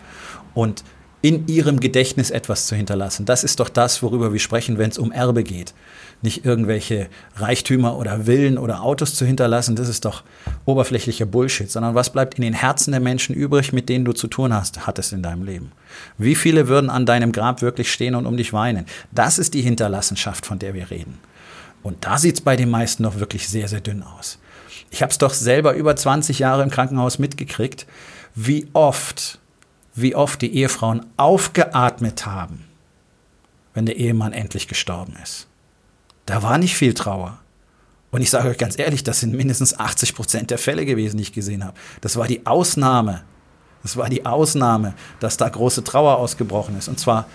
und 0.54 0.84
in 1.22 1.48
ihrem 1.48 1.80
Gedächtnis 1.80 2.30
etwas 2.30 2.68
zu 2.68 2.76
hinterlassen. 2.76 3.26
Das 3.26 3.44
ist 3.44 3.60
doch 3.60 3.70
das, 3.70 4.04
worüber 4.04 4.34
wir 4.34 4.40
sprechen, 4.40 4.78
wenn 4.78 4.92
es 4.92 5.00
um 5.00 5.12
Erbe 5.12 5.44
geht. 5.44 5.74
Nicht 6.22 6.46
irgendwelche 6.46 7.08
Reichtümer 7.36 7.98
oder 7.98 8.26
Villen 8.26 8.58
oder 8.58 8.84
Autos 8.84 9.16
zu 9.16 9.26
hinterlassen, 9.26 9.76
das 9.76 9.90
ist 9.90 10.06
doch 10.06 10.24
oberflächlicher 10.66 11.26
Bullshit, 11.26 11.72
sondern 11.72 11.96
was 11.96 12.12
bleibt 12.12 12.36
in 12.36 12.44
den 12.44 12.54
Herzen 12.54 12.92
der 12.92 13.00
Menschen 13.00 13.36
übrig, 13.36 13.74
mit 13.74 13.90
denen 13.90 14.06
du 14.06 14.14
zu 14.14 14.28
tun 14.28 14.54
hast, 14.54 14.86
hattest 14.86 15.12
in 15.12 15.24
deinem 15.24 15.44
Leben. 15.44 15.72
Wie 16.18 16.36
viele 16.36 16.68
würden 16.68 16.90
an 16.90 17.06
deinem 17.06 17.32
Grab 17.32 17.62
wirklich 17.62 17.92
stehen 17.92 18.16
und 18.16 18.26
um 18.26 18.38
dich 18.38 18.54
weinen? 18.54 18.86
Das 19.12 19.40
ist 19.40 19.54
die 19.54 19.62
Hinterlassenschaft, 19.62 20.46
von 20.46 20.60
der 20.60 20.76
wir 20.76 20.92
reden. 20.92 21.20
Und 21.82 22.06
da 22.06 22.18
sieht 22.18 22.36
es 22.36 22.42
bei 22.42 22.56
den 22.56 22.70
meisten 22.70 23.04
noch 23.04 23.20
wirklich 23.20 23.48
sehr, 23.48 23.68
sehr 23.68 23.82
dünn 23.82 24.04
aus. 24.04 24.40
Ich 24.92 25.02
habe 25.02 25.12
es 25.12 25.18
doch 25.18 25.34
selber 25.34 25.74
über 25.74 25.96
20 25.96 26.40
Jahre 26.40 26.64
im 26.64 26.70
Krankenhaus 26.70 27.20
mitgekriegt, 27.20 27.88
wie 28.36 28.68
oft 28.74 29.37
wie 29.98 30.16
oft 30.16 30.42
die 30.42 30.56
Ehefrauen 30.56 31.06
aufgeatmet 31.18 32.26
haben, 32.26 32.64
wenn 33.74 33.86
der 33.86 33.98
Ehemann 33.98 34.32
endlich 34.32 34.68
gestorben 34.68 35.16
ist. 35.24 35.48
Da 36.26 36.44
war 36.44 36.58
nicht 36.58 36.76
viel 36.76 36.94
Trauer. 36.94 37.40
Und 38.12 38.22
ich 38.22 38.30
sage 38.30 38.50
euch 38.50 38.58
ganz 38.58 38.78
ehrlich, 38.80 39.04
das 39.04 39.20
sind 39.20 39.34
mindestens 39.34 39.78
80 39.78 40.16
Prozent 40.16 40.52
der 40.52 40.58
Fälle 40.58 40.86
gewesen, 40.86 41.18
die 41.18 41.24
ich 41.24 41.34
gesehen 41.34 41.64
habe. 41.64 41.76
Das 42.02 42.16
war 42.16 42.28
die 42.28 42.46
Ausnahme. 42.46 43.24
Das 43.84 43.98
war 43.98 44.10
die 44.10 44.26
Ausnahme, 44.26 44.94
dass 45.20 45.38
da 45.38 45.50
große 45.50 45.84
Trauer 45.84 46.18
ausgebrochen 46.18 46.78
ist. 46.78 46.88
Und 46.88 47.00
zwar 47.00 47.26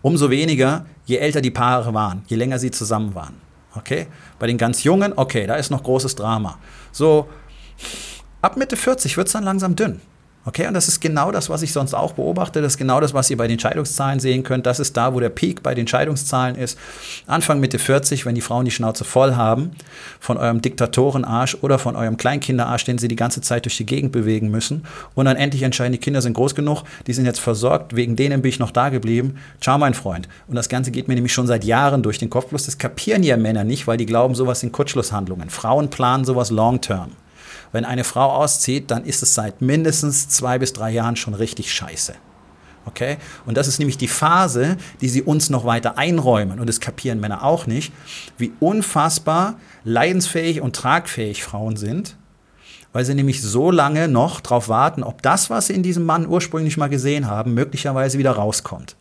umso 0.00 0.30
weniger, 0.30 0.86
je 1.04 1.16
älter 1.16 1.40
die 1.40 1.50
Paare 1.50 1.94
waren, 1.94 2.22
je 2.26 2.36
länger 2.36 2.58
sie 2.58 2.70
zusammen 2.70 3.14
waren. 3.14 3.34
Okay? 3.74 4.06
Bei 4.38 4.46
den 4.46 4.58
ganz 4.58 4.82
Jungen, 4.82 5.12
okay, 5.14 5.46
da 5.46 5.54
ist 5.56 5.70
noch 5.70 5.82
großes 5.82 6.16
Drama. 6.16 6.58
So, 6.90 7.28
ab 8.40 8.56
Mitte 8.56 8.76
40 8.76 9.16
wird 9.16 9.26
es 9.28 9.32
dann 9.32 9.44
langsam 9.44 9.76
dünn. 9.76 10.00
Okay, 10.44 10.66
und 10.66 10.74
das 10.74 10.88
ist 10.88 11.00
genau 11.00 11.30
das, 11.30 11.50
was 11.50 11.62
ich 11.62 11.72
sonst 11.72 11.94
auch 11.94 12.14
beobachte. 12.14 12.60
Das 12.60 12.72
ist 12.72 12.78
genau 12.78 13.00
das, 13.00 13.14
was 13.14 13.30
ihr 13.30 13.36
bei 13.36 13.46
den 13.46 13.60
Scheidungszahlen 13.60 14.18
sehen 14.18 14.42
könnt. 14.42 14.66
Das 14.66 14.80
ist 14.80 14.96
da, 14.96 15.14
wo 15.14 15.20
der 15.20 15.28
Peak 15.28 15.62
bei 15.62 15.72
den 15.72 15.86
Scheidungszahlen 15.86 16.56
ist. 16.56 16.76
Anfang 17.28 17.60
Mitte 17.60 17.78
40, 17.78 18.26
wenn 18.26 18.34
die 18.34 18.40
Frauen 18.40 18.64
die 18.64 18.72
Schnauze 18.72 19.04
voll 19.04 19.36
haben 19.36 19.70
von 20.18 20.38
eurem 20.38 20.60
Diktatorenarsch 20.60 21.58
oder 21.60 21.78
von 21.78 21.94
eurem 21.94 22.16
Kleinkinderarsch, 22.16 22.84
den 22.84 22.98
sie 22.98 23.06
die 23.06 23.14
ganze 23.14 23.40
Zeit 23.40 23.66
durch 23.66 23.76
die 23.76 23.86
Gegend 23.86 24.10
bewegen 24.10 24.50
müssen. 24.50 24.84
Und 25.14 25.26
dann 25.26 25.36
endlich 25.36 25.62
entscheiden, 25.62 25.92
die 25.92 25.98
Kinder 25.98 26.20
sind 26.20 26.34
groß 26.34 26.56
genug, 26.56 26.82
die 27.06 27.12
sind 27.12 27.24
jetzt 27.24 27.40
versorgt, 27.40 27.94
wegen 27.94 28.16
denen 28.16 28.42
bin 28.42 28.48
ich 28.48 28.58
noch 28.58 28.72
da 28.72 28.88
geblieben. 28.88 29.36
Ciao, 29.60 29.78
mein 29.78 29.94
Freund. 29.94 30.28
Und 30.48 30.56
das 30.56 30.68
Ganze 30.68 30.90
geht 30.90 31.06
mir 31.06 31.14
nämlich 31.14 31.32
schon 31.32 31.46
seit 31.46 31.62
Jahren 31.62 32.02
durch 32.02 32.18
den 32.18 32.30
Kopf. 32.30 32.46
Bloß 32.46 32.66
das 32.66 32.78
kapieren 32.78 33.22
ja 33.22 33.36
Männer 33.36 33.62
nicht, 33.62 33.86
weil 33.86 33.96
die 33.96 34.06
glauben, 34.06 34.34
sowas 34.34 34.58
sind 34.58 34.72
Kurzschlusshandlungen. 34.72 35.50
Frauen 35.50 35.88
planen 35.88 36.24
sowas 36.24 36.50
long 36.50 36.80
term. 36.80 37.12
Wenn 37.72 37.84
eine 37.84 38.04
Frau 38.04 38.30
auszieht, 38.30 38.90
dann 38.90 39.04
ist 39.04 39.22
es 39.22 39.34
seit 39.34 39.62
mindestens 39.62 40.28
zwei 40.28 40.58
bis 40.58 40.72
drei 40.72 40.90
Jahren 40.90 41.16
schon 41.16 41.34
richtig 41.34 41.72
scheiße. 41.72 42.14
Okay? 42.84 43.16
Und 43.46 43.56
das 43.56 43.68
ist 43.68 43.78
nämlich 43.78 43.98
die 43.98 44.08
Phase, 44.08 44.76
die 45.00 45.08
sie 45.08 45.22
uns 45.22 45.50
noch 45.50 45.64
weiter 45.64 45.98
einräumen. 45.98 46.60
Und 46.60 46.68
das 46.68 46.80
kapieren 46.80 47.20
Männer 47.20 47.44
auch 47.44 47.66
nicht, 47.66 47.92
wie 48.38 48.52
unfassbar 48.60 49.54
leidensfähig 49.84 50.60
und 50.60 50.76
tragfähig 50.76 51.42
Frauen 51.42 51.76
sind, 51.76 52.16
weil 52.92 53.04
sie 53.04 53.14
nämlich 53.14 53.40
so 53.40 53.70
lange 53.70 54.08
noch 54.08 54.40
darauf 54.40 54.68
warten, 54.68 55.02
ob 55.02 55.22
das, 55.22 55.48
was 55.48 55.68
sie 55.68 55.74
in 55.74 55.82
diesem 55.82 56.04
Mann 56.04 56.26
ursprünglich 56.26 56.76
mal 56.76 56.88
gesehen 56.88 57.26
haben, 57.26 57.54
möglicherweise 57.54 58.18
wieder 58.18 58.32
rauskommt. 58.32 58.96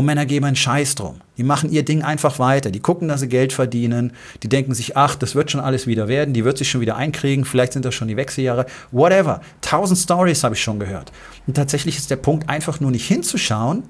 Und 0.00 0.06
Männer 0.06 0.24
geben 0.24 0.46
einen 0.46 0.56
Scheiß 0.56 0.94
drum. 0.94 1.20
Die 1.36 1.42
machen 1.42 1.70
ihr 1.70 1.84
Ding 1.84 2.02
einfach 2.02 2.38
weiter. 2.38 2.70
Die 2.70 2.80
gucken, 2.80 3.08
dass 3.08 3.20
sie 3.20 3.28
Geld 3.28 3.52
verdienen. 3.52 4.14
Die 4.42 4.48
denken 4.48 4.72
sich, 4.72 4.96
ach, 4.96 5.14
das 5.14 5.34
wird 5.34 5.50
schon 5.50 5.60
alles 5.60 5.86
wieder 5.86 6.08
werden. 6.08 6.32
Die 6.32 6.42
wird 6.42 6.56
sich 6.56 6.70
schon 6.70 6.80
wieder 6.80 6.96
einkriegen. 6.96 7.44
Vielleicht 7.44 7.74
sind 7.74 7.84
das 7.84 7.94
schon 7.94 8.08
die 8.08 8.16
Wechseljahre. 8.16 8.64
Whatever. 8.92 9.42
Tausend 9.60 9.98
Stories 9.98 10.42
habe 10.42 10.54
ich 10.54 10.62
schon 10.62 10.80
gehört. 10.80 11.12
Und 11.46 11.52
tatsächlich 11.52 11.98
ist 11.98 12.10
der 12.10 12.16
Punkt 12.16 12.48
einfach 12.48 12.80
nur 12.80 12.90
nicht 12.90 13.06
hinzuschauen, 13.06 13.82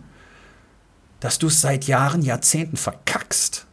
dass 1.20 1.38
du 1.38 1.46
es 1.46 1.60
seit 1.60 1.84
Jahren, 1.84 2.22
Jahrzehnten 2.22 2.76
verkackst. 2.76 3.66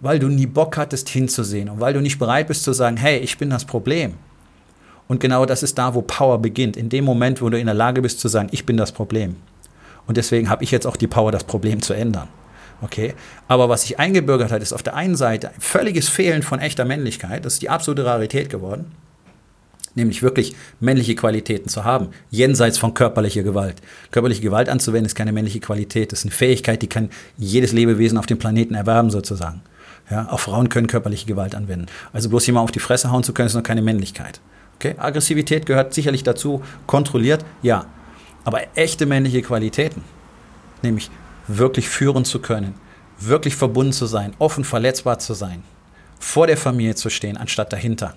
Weil 0.00 0.18
du 0.18 0.28
nie 0.28 0.44
Bock 0.44 0.76
hattest 0.76 1.08
hinzusehen 1.08 1.70
und 1.70 1.80
weil 1.80 1.94
du 1.94 2.02
nicht 2.02 2.18
bereit 2.18 2.48
bist 2.48 2.64
zu 2.64 2.74
sagen, 2.74 2.98
hey, 2.98 3.16
ich 3.16 3.38
bin 3.38 3.48
das 3.48 3.64
Problem. 3.64 4.12
Und 5.08 5.20
genau 5.20 5.46
das 5.46 5.62
ist 5.62 5.78
da, 5.78 5.94
wo 5.94 6.02
Power 6.02 6.36
beginnt. 6.36 6.76
In 6.76 6.90
dem 6.90 7.06
Moment, 7.06 7.40
wo 7.40 7.48
du 7.48 7.58
in 7.58 7.64
der 7.64 7.74
Lage 7.74 8.02
bist 8.02 8.20
zu 8.20 8.28
sagen, 8.28 8.50
ich 8.52 8.66
bin 8.66 8.76
das 8.76 8.92
Problem. 8.92 9.36
Und 10.10 10.16
deswegen 10.16 10.50
habe 10.50 10.64
ich 10.64 10.72
jetzt 10.72 10.88
auch 10.88 10.96
die 10.96 11.06
Power, 11.06 11.30
das 11.30 11.44
Problem 11.44 11.82
zu 11.82 11.92
ändern. 11.92 12.26
Okay? 12.82 13.14
Aber 13.46 13.68
was 13.68 13.82
sich 13.82 14.00
eingebürgert 14.00 14.50
hat, 14.50 14.60
ist 14.60 14.72
auf 14.72 14.82
der 14.82 14.96
einen 14.96 15.14
Seite 15.14 15.50
ein 15.50 15.60
völliges 15.60 16.08
Fehlen 16.08 16.42
von 16.42 16.58
echter 16.58 16.84
Männlichkeit. 16.84 17.44
Das 17.44 17.52
ist 17.52 17.62
die 17.62 17.68
absolute 17.68 18.04
Rarität 18.04 18.50
geworden. 18.50 18.86
Nämlich 19.94 20.24
wirklich 20.24 20.56
männliche 20.80 21.14
Qualitäten 21.14 21.68
zu 21.68 21.84
haben, 21.84 22.08
jenseits 22.28 22.76
von 22.76 22.92
körperlicher 22.92 23.44
Gewalt. 23.44 23.76
Körperliche 24.10 24.42
Gewalt 24.42 24.68
anzuwenden 24.68 25.06
ist 25.06 25.14
keine 25.14 25.30
männliche 25.30 25.60
Qualität, 25.60 26.10
das 26.10 26.18
ist 26.18 26.24
eine 26.24 26.32
Fähigkeit, 26.32 26.82
die 26.82 26.88
kann 26.88 27.10
jedes 27.38 27.70
Lebewesen 27.70 28.18
auf 28.18 28.26
dem 28.26 28.38
Planeten 28.38 28.74
erwerben, 28.74 29.10
sozusagen. 29.10 29.62
Ja, 30.10 30.26
auch 30.28 30.40
Frauen 30.40 30.70
können 30.70 30.88
körperliche 30.88 31.26
Gewalt 31.26 31.54
anwenden. 31.54 31.86
Also 32.12 32.28
bloß 32.30 32.48
jemand 32.48 32.64
auf 32.64 32.72
die 32.72 32.80
Fresse 32.80 33.12
hauen 33.12 33.22
zu 33.22 33.32
können, 33.32 33.46
ist 33.46 33.54
noch 33.54 33.62
keine 33.62 33.80
Männlichkeit. 33.82 34.40
Okay? 34.74 34.96
Aggressivität 34.98 35.66
gehört 35.66 35.94
sicherlich 35.94 36.24
dazu, 36.24 36.62
kontrolliert, 36.88 37.44
ja. 37.62 37.86
Aber 38.44 38.60
echte 38.74 39.06
männliche 39.06 39.42
Qualitäten, 39.42 40.02
nämlich 40.82 41.10
wirklich 41.46 41.88
führen 41.88 42.24
zu 42.24 42.40
können, 42.40 42.74
wirklich 43.18 43.56
verbunden 43.56 43.92
zu 43.92 44.06
sein, 44.06 44.32
offen 44.38 44.64
verletzbar 44.64 45.18
zu 45.18 45.34
sein, 45.34 45.62
vor 46.18 46.46
der 46.46 46.56
Familie 46.56 46.94
zu 46.94 47.10
stehen, 47.10 47.36
anstatt 47.36 47.72
dahinter. 47.72 48.16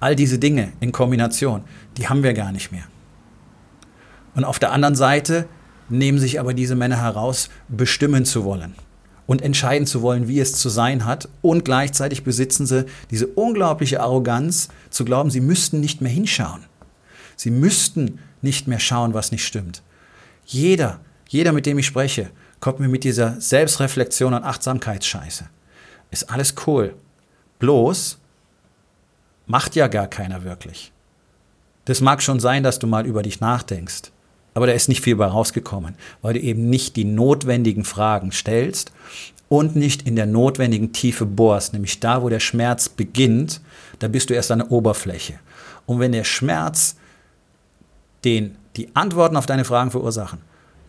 All 0.00 0.16
diese 0.16 0.38
Dinge 0.38 0.72
in 0.80 0.92
Kombination, 0.92 1.64
die 1.96 2.08
haben 2.08 2.22
wir 2.22 2.34
gar 2.34 2.52
nicht 2.52 2.72
mehr. 2.72 2.84
Und 4.34 4.44
auf 4.44 4.58
der 4.58 4.72
anderen 4.72 4.94
Seite 4.94 5.46
nehmen 5.88 6.18
sich 6.18 6.38
aber 6.40 6.54
diese 6.54 6.76
Männer 6.76 7.00
heraus, 7.00 7.48
bestimmen 7.68 8.24
zu 8.24 8.44
wollen 8.44 8.74
und 9.26 9.42
entscheiden 9.42 9.86
zu 9.86 10.02
wollen, 10.02 10.28
wie 10.28 10.40
es 10.40 10.54
zu 10.54 10.68
sein 10.68 11.04
hat. 11.04 11.28
Und 11.42 11.64
gleichzeitig 11.64 12.24
besitzen 12.24 12.66
sie 12.66 12.86
diese 13.10 13.26
unglaubliche 13.26 14.00
Arroganz, 14.00 14.68
zu 14.90 15.04
glauben, 15.04 15.30
sie 15.30 15.40
müssten 15.40 15.80
nicht 15.80 16.00
mehr 16.00 16.12
hinschauen. 16.12 16.64
Sie 17.36 17.50
müssten 17.50 18.18
nicht 18.46 18.66
mehr 18.66 18.80
schauen, 18.80 19.12
was 19.12 19.32
nicht 19.32 19.44
stimmt. 19.44 19.82
Jeder, 20.46 21.00
jeder, 21.28 21.52
mit 21.52 21.66
dem 21.66 21.78
ich 21.78 21.86
spreche, 21.86 22.30
kommt 22.60 22.80
mir 22.80 22.88
mit 22.88 23.04
dieser 23.04 23.38
Selbstreflexion 23.40 24.32
und 24.32 24.44
Achtsamkeitsscheiße. 24.44 25.44
ist 26.10 26.30
alles 26.30 26.54
cool. 26.66 26.94
Bloß 27.58 28.18
macht 29.46 29.76
ja 29.76 29.88
gar 29.88 30.06
keiner 30.06 30.44
wirklich. 30.44 30.92
Das 31.84 32.00
mag 32.00 32.22
schon 32.22 32.40
sein, 32.40 32.62
dass 32.62 32.78
du 32.78 32.86
mal 32.86 33.06
über 33.06 33.22
dich 33.22 33.40
nachdenkst, 33.40 34.10
aber 34.54 34.66
da 34.66 34.72
ist 34.72 34.88
nicht 34.88 35.02
viel 35.02 35.16
bei 35.16 35.26
rausgekommen, 35.26 35.96
weil 36.22 36.34
du 36.34 36.40
eben 36.40 36.70
nicht 36.70 36.96
die 36.96 37.04
notwendigen 37.04 37.84
Fragen 37.84 38.32
stellst 38.32 38.92
und 39.48 39.76
nicht 39.76 40.02
in 40.02 40.16
der 40.16 40.26
notwendigen 40.26 40.92
Tiefe 40.92 41.26
bohrst, 41.26 41.72
nämlich 41.72 42.00
da, 42.00 42.22
wo 42.22 42.28
der 42.28 42.40
Schmerz 42.40 42.88
beginnt, 42.88 43.60
da 43.98 44.08
bist 44.08 44.30
du 44.30 44.34
erst 44.34 44.50
an 44.50 44.60
der 44.60 44.72
Oberfläche. 44.72 45.38
Und 45.86 46.00
wenn 46.00 46.12
der 46.12 46.24
Schmerz 46.24 46.96
den 48.26 48.56
die 48.76 48.94
Antworten 48.94 49.36
auf 49.36 49.46
deine 49.46 49.64
Fragen 49.64 49.90
verursachen, 49.90 50.40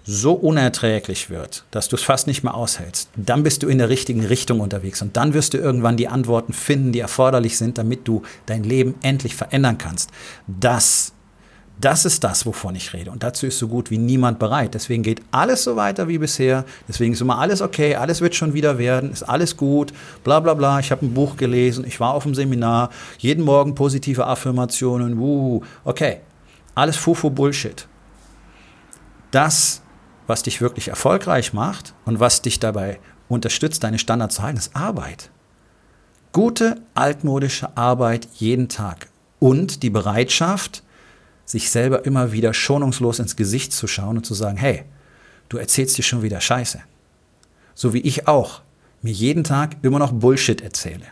so 0.04 0.34
unerträglich 0.34 1.30
wird, 1.30 1.66
dass 1.70 1.90
du 1.90 1.98
es 1.98 2.04
fast 2.04 2.28
nicht 2.28 2.44
mehr 2.44 2.56
aushältst, 2.56 3.10
dann 3.16 3.44
bist 3.44 3.62
du 3.62 3.68
in 3.68 3.78
der 3.78 3.90
richtigen 3.90 4.26
Richtung 4.26 4.62
unterwegs 4.62 5.02
und 5.02 5.18
dann 5.18 5.34
wirst 5.34 5.54
du 5.54 5.58
irgendwann 5.58 5.98
die 5.98 6.08
Antworten 6.08 6.54
finden, 6.54 6.94
die 6.94 7.00
erforderlich 7.00 7.58
sind, 7.58 7.78
damit 7.78 8.08
du 8.08 8.24
dein 8.46 8.64
Leben 8.64 8.96
endlich 9.04 9.36
verändern 9.36 9.78
kannst. 9.78 10.10
Das, 10.48 11.12
das 11.82 12.06
ist 12.06 12.24
das, 12.24 12.46
wovon 12.46 12.76
ich 12.76 12.94
rede. 12.94 13.12
Und 13.12 13.24
dazu 13.24 13.46
ist 13.46 13.60
so 13.60 13.68
gut 13.68 13.92
wie 13.92 13.98
niemand 13.98 14.40
bereit. 14.40 14.76
Deswegen 14.76 15.04
geht 15.04 15.22
alles 15.32 15.66
so 15.66 15.76
weiter 15.76 16.08
wie 16.08 16.18
bisher, 16.18 16.64
deswegen 16.88 17.12
ist 17.12 17.22
immer 17.22 17.40
alles 17.40 17.62
okay, 17.62 17.96
alles 17.96 18.22
wird 18.22 18.34
schon 18.34 18.54
wieder 18.54 18.78
werden, 18.78 19.12
ist 19.12 19.24
alles 19.24 19.58
gut, 19.58 19.92
bla 20.24 20.40
bla 20.40 20.54
bla. 20.54 20.80
Ich 20.80 20.90
habe 20.90 21.06
ein 21.06 21.14
Buch 21.14 21.36
gelesen, 21.36 21.84
ich 21.86 22.00
war 22.00 22.14
auf 22.14 22.24
dem 22.24 22.34
Seminar, 22.34 22.92
jeden 23.18 23.44
Morgen 23.44 23.76
positive 23.76 24.26
Affirmationen, 24.26 25.20
wuhu, 25.20 25.64
okay, 25.84 26.22
alles 26.78 26.98
Fufu 26.98 27.30
Bullshit. 27.30 27.88
Das 29.32 29.82
was 30.28 30.44
dich 30.44 30.62
wirklich 30.62 30.90
erfolgreich 30.90 31.54
macht 31.54 31.94
und 32.06 32.20
was 32.20 32.42
dich 32.42 32.60
dabei 32.60 33.00
unterstützt, 33.30 33.84
deine 33.84 33.98
Standards 33.98 34.36
zu 34.36 34.44
halten, 34.44 34.58
ist 34.58 34.76
Arbeit. 34.76 35.32
Gute 36.34 36.82
altmodische 36.94 37.76
Arbeit 37.76 38.28
jeden 38.36 38.70
Tag 38.70 39.08
und 39.40 39.82
die 39.84 39.90
Bereitschaft, 39.90 40.84
sich 41.46 41.72
selber 41.72 42.06
immer 42.06 42.34
wieder 42.34 42.54
schonungslos 42.54 43.20
ins 43.20 43.38
Gesicht 43.38 43.72
zu 43.72 43.88
schauen 43.88 44.18
und 44.18 44.26
zu 44.26 44.34
sagen, 44.34 44.58
hey, 44.58 44.84
du 45.48 45.58
erzählst 45.58 45.98
dir 45.98 46.04
schon 46.04 46.22
wieder 46.22 46.42
Scheiße. 46.42 46.82
So 47.74 47.94
wie 47.94 48.02
ich 48.02 48.28
auch 48.28 48.62
mir 49.02 49.14
jeden 49.14 49.46
Tag 49.46 49.78
immer 49.82 50.00
noch 50.00 50.12
Bullshit 50.12 50.60
erzähle. 50.60 51.06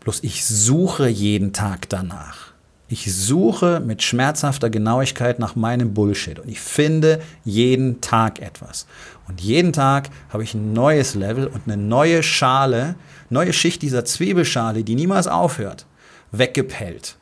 Bloß 0.00 0.24
ich 0.24 0.44
suche 0.44 1.06
jeden 1.06 1.52
Tag 1.52 1.88
danach. 1.88 2.51
Ich 2.92 3.10
suche 3.10 3.80
mit 3.80 4.02
schmerzhafter 4.02 4.68
Genauigkeit 4.68 5.38
nach 5.38 5.56
meinem 5.56 5.94
Bullshit 5.94 6.38
und 6.38 6.50
ich 6.50 6.60
finde 6.60 7.22
jeden 7.42 8.02
Tag 8.02 8.38
etwas. 8.38 8.86
Und 9.26 9.40
jeden 9.40 9.72
Tag 9.72 10.10
habe 10.28 10.44
ich 10.44 10.52
ein 10.52 10.74
neues 10.74 11.14
Level 11.14 11.46
und 11.46 11.62
eine 11.64 11.78
neue 11.78 12.22
Schale, 12.22 12.96
neue 13.30 13.54
Schicht 13.54 13.80
dieser 13.80 14.04
Zwiebelschale, 14.04 14.84
die 14.84 14.94
niemals 14.94 15.26
aufhört, 15.26 15.86
weggepellt 16.32 17.16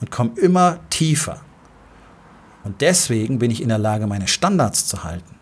und 0.00 0.10
komme 0.10 0.32
immer 0.40 0.80
tiefer. 0.90 1.40
Und 2.64 2.80
deswegen 2.80 3.38
bin 3.38 3.52
ich 3.52 3.62
in 3.62 3.68
der 3.68 3.78
Lage, 3.78 4.08
meine 4.08 4.26
Standards 4.26 4.88
zu 4.88 5.04
halten. 5.04 5.35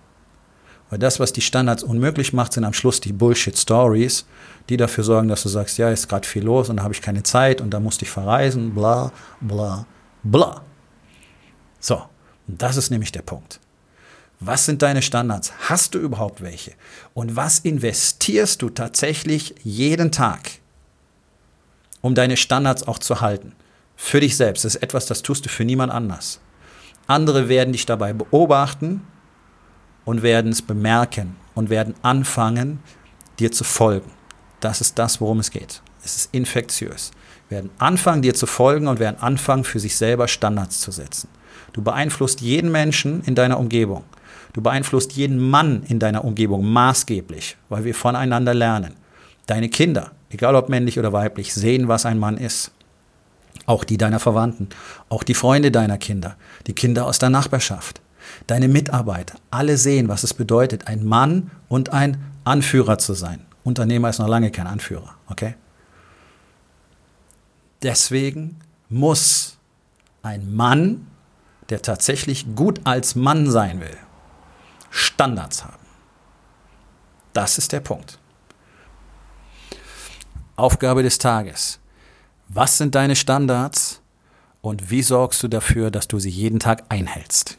Weil 0.90 0.98
das, 0.98 1.18
was 1.18 1.32
die 1.32 1.40
Standards 1.40 1.82
unmöglich 1.82 2.32
macht, 2.32 2.52
sind 2.52 2.64
am 2.64 2.72
Schluss 2.72 3.00
die 3.00 3.12
Bullshit-Stories, 3.12 4.26
die 4.68 4.76
dafür 4.76 5.04
sorgen, 5.04 5.28
dass 5.28 5.42
du 5.42 5.48
sagst, 5.48 5.78
ja, 5.78 5.90
ist 5.90 6.08
gerade 6.08 6.26
viel 6.26 6.44
los 6.44 6.68
und 6.68 6.76
da 6.76 6.82
habe 6.82 6.94
ich 6.94 7.02
keine 7.02 7.22
Zeit 7.22 7.60
und 7.60 7.70
da 7.70 7.80
musste 7.80 8.04
ich 8.04 8.10
verreisen, 8.10 8.74
bla, 8.74 9.12
bla, 9.40 9.86
bla. 10.22 10.62
So, 11.80 12.02
das 12.46 12.76
ist 12.76 12.90
nämlich 12.90 13.12
der 13.12 13.22
Punkt. 13.22 13.60
Was 14.40 14.66
sind 14.66 14.82
deine 14.82 15.00
Standards? 15.00 15.52
Hast 15.68 15.94
du 15.94 15.98
überhaupt 15.98 16.42
welche? 16.42 16.72
Und 17.14 17.34
was 17.34 17.60
investierst 17.60 18.60
du 18.62 18.68
tatsächlich 18.68 19.54
jeden 19.62 20.12
Tag, 20.12 20.50
um 22.02 22.14
deine 22.14 22.36
Standards 22.36 22.86
auch 22.86 22.98
zu 22.98 23.20
halten? 23.20 23.52
Für 23.96 24.20
dich 24.20 24.36
selbst. 24.36 24.64
Das 24.64 24.74
ist 24.74 24.82
etwas, 24.82 25.06
das 25.06 25.22
tust 25.22 25.46
du 25.46 25.48
für 25.48 25.64
niemand 25.64 25.92
anders. 25.92 26.40
Andere 27.06 27.48
werden 27.48 27.72
dich 27.72 27.86
dabei 27.86 28.12
beobachten 28.12 29.02
und 30.04 30.22
werden 30.22 30.52
es 30.52 30.62
bemerken 30.62 31.36
und 31.54 31.70
werden 31.70 31.94
anfangen, 32.02 32.80
dir 33.38 33.52
zu 33.52 33.64
folgen. 33.64 34.10
Das 34.60 34.80
ist 34.80 34.98
das, 34.98 35.20
worum 35.20 35.40
es 35.40 35.50
geht. 35.50 35.82
Es 36.04 36.16
ist 36.16 36.34
infektiös. 36.34 37.10
Werden 37.48 37.70
anfangen, 37.78 38.22
dir 38.22 38.34
zu 38.34 38.46
folgen 38.46 38.86
und 38.88 38.98
werden 38.98 39.20
anfangen, 39.20 39.64
für 39.64 39.80
sich 39.80 39.96
selber 39.96 40.28
Standards 40.28 40.80
zu 40.80 40.90
setzen. 40.90 41.28
Du 41.72 41.82
beeinflusst 41.82 42.40
jeden 42.40 42.70
Menschen 42.70 43.22
in 43.24 43.34
deiner 43.34 43.58
Umgebung. 43.58 44.04
Du 44.52 44.62
beeinflusst 44.62 45.12
jeden 45.12 45.38
Mann 45.38 45.82
in 45.88 45.98
deiner 45.98 46.24
Umgebung 46.24 46.64
maßgeblich, 46.64 47.56
weil 47.68 47.84
wir 47.84 47.94
voneinander 47.94 48.54
lernen. 48.54 48.94
Deine 49.46 49.68
Kinder, 49.68 50.12
egal 50.30 50.54
ob 50.54 50.68
männlich 50.68 50.98
oder 50.98 51.12
weiblich, 51.12 51.52
sehen, 51.52 51.88
was 51.88 52.06
ein 52.06 52.18
Mann 52.18 52.36
ist. 52.36 52.70
Auch 53.66 53.84
die 53.84 53.98
deiner 53.98 54.20
Verwandten, 54.20 54.68
auch 55.08 55.22
die 55.22 55.34
Freunde 55.34 55.70
deiner 55.70 55.98
Kinder, 55.98 56.36
die 56.66 56.74
Kinder 56.74 57.06
aus 57.06 57.18
der 57.18 57.30
Nachbarschaft 57.30 58.00
deine 58.46 58.68
Mitarbeiter, 58.68 59.38
alle 59.50 59.76
sehen, 59.76 60.08
was 60.08 60.24
es 60.24 60.34
bedeutet, 60.34 60.86
ein 60.86 61.04
Mann 61.04 61.50
und 61.68 61.92
ein 61.92 62.22
Anführer 62.44 62.98
zu 62.98 63.14
sein. 63.14 63.44
Unternehmer 63.64 64.10
ist 64.10 64.18
noch 64.18 64.28
lange 64.28 64.50
kein 64.50 64.66
Anführer, 64.66 65.14
okay? 65.28 65.54
Deswegen 67.82 68.60
muss 68.88 69.58
ein 70.22 70.54
Mann, 70.54 71.06
der 71.70 71.82
tatsächlich 71.82 72.54
gut 72.54 72.80
als 72.84 73.14
Mann 73.14 73.50
sein 73.50 73.80
will, 73.80 73.96
Standards 74.90 75.64
haben. 75.64 75.84
Das 77.32 77.58
ist 77.58 77.72
der 77.72 77.80
Punkt. 77.80 78.18
Aufgabe 80.56 81.02
des 81.02 81.18
Tages. 81.18 81.80
Was 82.48 82.78
sind 82.78 82.94
deine 82.94 83.16
Standards 83.16 84.00
und 84.60 84.90
wie 84.90 85.02
sorgst 85.02 85.42
du 85.42 85.48
dafür, 85.48 85.90
dass 85.90 86.06
du 86.06 86.18
sie 86.18 86.30
jeden 86.30 86.60
Tag 86.60 86.84
einhältst? 86.90 87.58